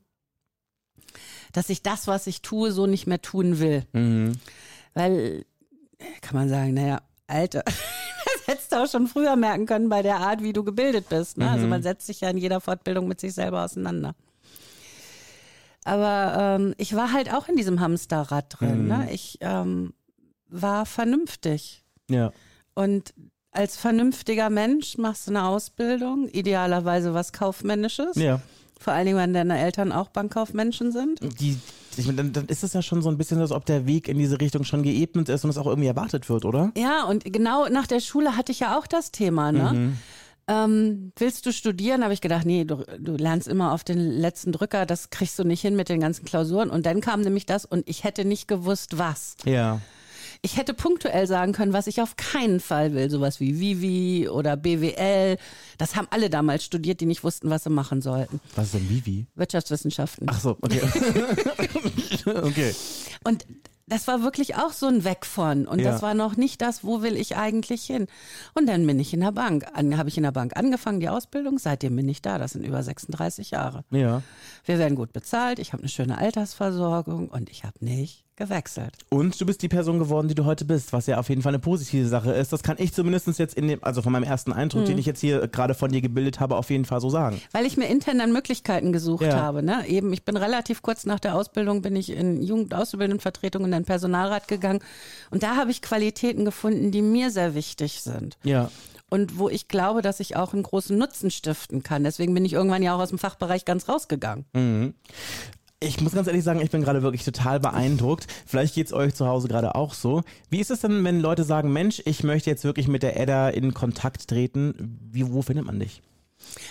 dass 1.53 1.69
ich 1.69 1.83
das, 1.83 2.07
was 2.07 2.29
ich 2.29 2.43
tue, 2.43 2.71
so 2.71 2.87
nicht 2.87 3.09
mehr 3.09 3.21
tun 3.21 3.59
will. 3.59 3.85
Weil, 4.95 5.45
kann 6.21 6.37
man 6.37 6.49
sagen, 6.49 6.75
naja, 6.75 7.01
Alter, 7.27 7.65
das 7.65 8.47
hättest 8.47 8.73
du 8.73 8.77
auch 8.77 8.89
schon 8.89 9.09
früher 9.09 9.35
merken 9.35 9.67
können 9.67 9.89
bei 9.89 10.03
der 10.03 10.19
Art, 10.19 10.43
wie 10.43 10.53
du 10.53 10.63
gebildet 10.63 11.09
bist. 11.09 11.39
Ne? 11.39 11.51
Also 11.51 11.67
man 11.67 11.83
setzt 11.83 12.07
sich 12.07 12.21
ja 12.21 12.31
in 12.31 12.39
jeder 12.39 12.61
Fortbildung 12.61 13.09
mit 13.09 13.21
sich 13.21 13.35
selber 13.35 13.65
auseinander. 13.65 14.15
Aber 15.87 16.59
ähm, 16.59 16.75
ich 16.79 16.97
war 16.97 17.13
halt 17.13 17.33
auch 17.33 17.49
in 17.49 17.57
diesem 17.57 17.81
Hamsterrad 17.81 18.47
drin. 18.59 18.89
Ne? 18.89 19.09
Ich 19.13 19.39
ähm, 19.41 19.95
war 20.49 20.85
vernünftig. 20.85 21.85
Ja. 22.11 22.33
Und 22.75 23.15
als 23.53 23.77
vernünftiger 23.77 24.51
Mensch 24.51 24.99
machst 24.99 25.29
du 25.29 25.31
eine 25.31 25.45
Ausbildung, 25.45 26.29
idealerweise 26.29 27.15
was 27.15 27.33
Kaufmännisches. 27.33 28.17
Ja. 28.17 28.41
Vor 28.79 28.93
allen 28.93 29.07
Dingen, 29.07 29.19
wenn 29.19 29.33
deine 29.33 29.59
Eltern 29.59 29.93
auch 29.93 30.09
Bankkaufmenschen 30.09 30.91
sind. 30.91 31.21
Die, 31.41 31.57
ich 31.97 32.07
meine, 32.07 32.17
dann, 32.17 32.33
dann 32.33 32.47
ist 32.47 32.65
es 32.65 32.73
ja 32.73 32.83
schon 32.83 33.01
so 33.01 33.09
ein 33.09 33.17
bisschen, 33.17 33.41
als 33.41 33.53
ob 33.53 33.65
der 33.65 33.87
Weg 33.87 34.09
in 34.09 34.19
diese 34.19 34.41
Richtung 34.41 34.65
schon 34.65 34.83
geebnet 34.83 35.29
ist 35.29 35.45
und 35.45 35.51
es 35.51 35.57
auch 35.57 35.67
irgendwie 35.67 35.89
erwartet 35.89 36.29
wird, 36.29 36.45
oder? 36.45 36.73
Ja, 36.77 37.05
und 37.05 37.25
genau 37.25 37.69
nach 37.69 37.87
der 37.87 38.01
Schule 38.01 38.37
hatte 38.37 38.51
ich 38.51 38.61
ja 38.61 38.77
auch 38.77 38.89
das 38.89 39.13
Thema, 39.13 39.53
ne? 39.53 39.93
Ähm, 40.49 41.13
willst 41.17 41.45
du 41.47 41.53
studieren? 41.53 42.05
Habe 42.05 42.15
ich 42.15 42.21
gedacht, 42.21 42.47
nee, 42.47 42.65
du, 42.65 42.85
du 42.99 43.17
lernst 43.17 43.49
immer 43.49 43.73
auf 43.73 43.83
den 43.83 43.99
letzten 43.99 44.53
Drücker, 44.53 44.87
das 44.87 45.11
kriegst 45.11 45.39
du 45.39 45.45
nicht 45.45 45.61
hin 45.61 45.75
mit 45.75 45.89
den 45.89 46.01
ganzen 46.01 46.25
Klausuren. 46.25 46.71
Und 46.71 46.87
dann 46.87 47.01
kam 47.01 47.21
nämlich 47.23 47.47
das 47.47 47.65
und 47.65 47.89
ich 47.89 48.05
hätte 48.05 48.25
nicht 48.25 48.47
gewusst, 48.47 48.99
was. 48.99 49.37
Ja. 49.45 49.81
Ich 50.43 50.57
hätte 50.57 50.75
punktuell 50.75 51.27
sagen 51.27 51.53
können, 51.53 51.73
was 51.73 51.87
ich 51.89 52.01
auf 52.01 52.17
keinen 52.17 52.61
Fall 52.61 52.95
will. 52.95 53.11
Sowas 53.11 53.41
wie 53.41 53.59
Vivi 53.59 54.29
oder 54.29 54.57
BWL. 54.57 55.39
Das 55.79 55.97
haben 55.97 56.07
alle 56.11 56.31
damals 56.31 56.65
studiert, 56.65 57.01
die 57.01 57.07
nicht 57.07 57.25
wussten, 57.25 57.51
was 57.51 57.65
sie 57.65 57.71
machen 57.71 58.01
sollten. 58.01 58.41
Was 58.55 58.67
ist 58.67 58.75
denn 58.75 58.89
Vivi? 58.89 59.27
Wirtschaftswissenschaften. 59.35 60.29
Ach 60.31 60.39
so, 60.39 60.57
okay. 60.61 60.83
okay. 62.27 62.75
Und 63.25 63.47
das 63.89 64.07
war 64.09 64.23
wirklich 64.23 64.57
auch 64.57 64.73
so 64.73 64.87
ein 64.87 65.05
Weg 65.05 65.25
von. 65.25 65.67
Und 65.67 65.79
Ja. 65.81 65.91
das 65.93 66.03
war 66.03 66.13
noch 66.15 66.37
nicht 66.37 66.61
das, 66.61 66.83
wo 66.85 67.03
will 67.03 67.17
ich 67.17 67.37
eigentlich 67.37 67.85
hin. 67.85 68.07
Und 68.55 68.67
dann 68.69 68.87
bin 68.87 68.99
ich 68.99 69.15
in 69.15 69.21
der 69.21 69.33
Bank. 69.33 69.67
An, 69.75 69.97
habe 69.97 70.09
ich 70.09 70.17
in 70.17 70.25
der 70.25 70.33
Bank 70.33 70.57
angefangen, 70.57 71.01
die 71.01 71.09
Ausbildung. 71.09 71.59
Seitdem 71.59 71.95
bin 71.97 72.09
ich 72.09 72.21
da. 72.21 72.39
Das 72.39 72.53
sind 72.53 72.65
über 72.65 72.83
36 72.83 73.53
Jahre. 73.53 73.85
Ja. 73.91 74.23
Wir 74.65 74.79
werden 74.79 74.97
gut 74.97 75.13
bezahlt. 75.13 75.59
Ich 75.61 75.73
habe 75.73 75.83
eine 75.85 75.89
schöne 75.89 76.19
Altersversorgung 76.19 77.29
und 77.29 77.49
ich 77.49 77.65
habe 77.65 77.83
nicht 77.85 78.26
gewechselt. 78.37 78.95
Und 79.09 79.41
du 79.41 79.47
bist 79.47 79.63
die 79.63 79.69
Person 79.69 79.99
geworden, 79.99 80.29
die 80.29 80.35
du 80.35 80.45
heute 80.45 80.65
bist, 80.65 80.93
was 80.93 81.07
ja 81.07 81.19
auf 81.19 81.29
jeden 81.29 81.43
Fall 81.43 81.51
eine 81.51 81.59
positive 81.59 82.07
Sache 82.07 82.33
ist. 82.33 82.53
Das 82.53 82.63
kann 82.63 82.77
ich 82.79 82.93
zumindest 82.93 83.27
jetzt 83.39 83.55
in 83.55 83.67
dem, 83.69 83.83
also 83.83 84.03
von 84.03 84.13
meinem 84.13 84.25
ersten 84.25 84.53
Eindruck, 84.53 84.83
Mhm. 84.83 84.87
den 84.87 84.99
ich 84.99 85.07
jetzt 85.07 85.21
hier 85.21 85.49
gerade 85.49 85.75
von 85.75 85.91
dir 85.91 86.01
gebildet 86.03 86.39
habe, 86.41 86.57
auf 86.57 86.71
jeden 86.71 86.85
Fall 86.85 87.01
so 87.01 87.09
sagen. 87.11 87.41
Weil 87.53 87.67
ich 87.67 87.77
mir 87.77 87.87
intern 87.87 88.19
dann 88.19 88.33
Möglichkeiten 88.33 88.93
gesucht 88.93 89.25
Ja. 89.25 89.37
habe. 89.41 89.63
Ne? 89.63 89.87
Eben, 89.89 90.13
ich 90.13 90.25
bin 90.25 90.37
relativ 90.37 90.83
kurz 90.83 91.07
nach 91.07 91.21
der 91.21 91.35
Ausbildung, 91.35 91.83
bin 91.83 91.97
ich 91.97 92.11
in 92.11 92.43
Jugendauszubildendenvertretung 92.43 93.65
in 93.65 93.73
den 93.73 93.85
Personalrat 93.85 94.49
gegangen. 94.49 94.81
Und 95.31 95.43
da 95.43 95.57
habe 95.57 95.71
ich 95.71 95.83
Qualitäten 95.83 96.45
gefunden, 96.45 96.91
die 96.91 97.03
mir 97.03 97.31
sehr 97.31 97.55
wichtig 97.55 98.01
sind. 98.03 98.37
Ja. 98.45 98.71
Und 99.09 99.39
wo 99.39 99.49
ich 99.49 99.69
glaube, 99.69 100.03
dass 100.03 100.19
ich 100.19 100.35
auch 100.35 100.53
einen 100.53 100.65
großen 100.65 100.99
Nutzen 100.99 101.31
stiften 101.31 101.85
kann. 101.85 102.03
Deswegen 102.03 102.35
bin 102.35 102.45
ich 102.45 102.55
irgendwann 102.55 102.83
ja 102.83 102.97
auch 102.97 102.99
aus 103.01 103.11
dem 103.11 103.19
Fachbereich 103.21 103.65
ganz 103.65 103.89
rausgegangen. 103.89 104.45
Ich 105.87 106.01
muss 106.01 106.13
ganz 106.13 106.27
ehrlich 106.27 106.43
sagen, 106.43 106.61
ich 106.61 106.71
bin 106.71 106.83
gerade 106.83 107.03
wirklich 107.03 107.25
total 107.25 107.61
beeindruckt. 107.61 108.27
Vielleicht 108.45 108.75
geht's 108.75 108.93
euch 108.93 109.15
zu 109.15 109.27
Hause 109.27 109.47
gerade 109.47 109.77
auch 109.77 109.95
so. 109.95 110.23
Wie 110.51 110.61
ist 110.61 110.73
es 110.73 110.81
denn, 110.81 111.05
wenn 111.05 111.21
Leute 111.21 111.45
sagen, 111.45 111.73
Mensch, 111.73 112.03
ich 112.05 112.25
möchte 112.25 112.51
jetzt 112.51 112.65
wirklich 112.65 112.89
mit 112.89 113.05
der 113.05 113.19
Edda 113.21 113.49
in 113.51 113.73
Kontakt 113.73 114.27
treten? 114.27 114.99
Wie, 115.13 115.33
wo 115.33 115.43
findet 115.43 115.65
man 115.65 115.79
dich? 115.79 116.03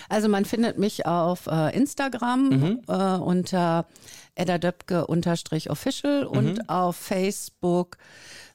Also 0.08 0.28
man 0.28 0.44
findet 0.44 0.78
mich 0.78 1.06
auf 1.06 1.46
äh, 1.46 1.74
Instagram 1.74 2.80
äh, 2.86 2.92
unter 3.16 3.86
eddadöpke-official 4.36 6.24
und 6.24 6.68
auf 6.68 6.96
Facebook 6.96 7.98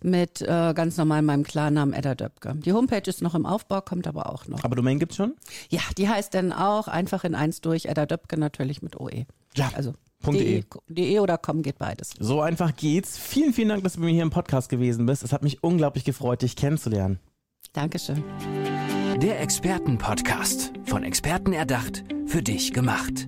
mit 0.02 0.42
äh, 0.42 0.74
ganz 0.74 0.98
normal 0.98 1.22
meinem 1.22 1.44
Klarnamen 1.44 1.94
Edda 1.94 2.16
Döpke. 2.16 2.56
Die 2.56 2.74
Homepage 2.74 3.08
ist 3.08 3.22
noch 3.22 3.36
im 3.36 3.46
Aufbau, 3.46 3.82
kommt 3.82 4.08
aber 4.08 4.32
auch 4.32 4.48
noch. 4.48 4.64
Aber 4.64 4.76
Domain 4.76 5.00
gibt's 5.00 5.16
schon? 5.18 5.36
Ja, 5.70 5.82
die 5.98 6.10
heißt 6.10 6.34
dann 6.34 6.54
auch 6.54 6.88
einfach 6.88 7.24
in 7.24 7.36
eins 7.36 7.62
durch, 7.62 7.86
Edda 7.86 8.06
Döpke 8.06 8.40
natürlich 8.40 8.82
mit 8.82 9.00
OE. 9.00 9.26
Ja, 9.56 9.72
Also 9.76 9.94
Punkt 10.22 10.40
de, 10.40 10.64
de. 10.88 11.06
de 11.08 11.20
oder 11.20 11.38
com 11.38 11.62
geht 11.64 11.78
beides. 11.80 12.12
So 12.20 12.42
einfach 12.42 12.76
geht's. 12.76 13.18
Vielen, 13.18 13.54
vielen 13.54 13.70
Dank, 13.70 13.84
dass 13.84 13.94
du 13.94 14.00
bei 14.00 14.06
mir 14.06 14.14
hier 14.14 14.22
im 14.24 14.30
Podcast 14.30 14.70
gewesen 14.70 15.06
bist. 15.06 15.24
Es 15.24 15.34
hat 15.34 15.44
mich 15.44 15.64
unglaublich 15.64 16.04
gefreut, 16.04 16.42
dich 16.44 16.56
kennenzulernen. 16.56 17.20
Dankeschön. 17.74 18.24
Der 19.22 19.40
Expertenpodcast. 19.42 20.74
Von 20.86 21.04
Experten 21.04 21.54
erdacht, 21.54 22.04
für 22.28 22.42
dich 22.42 22.74
gemacht. 22.74 23.28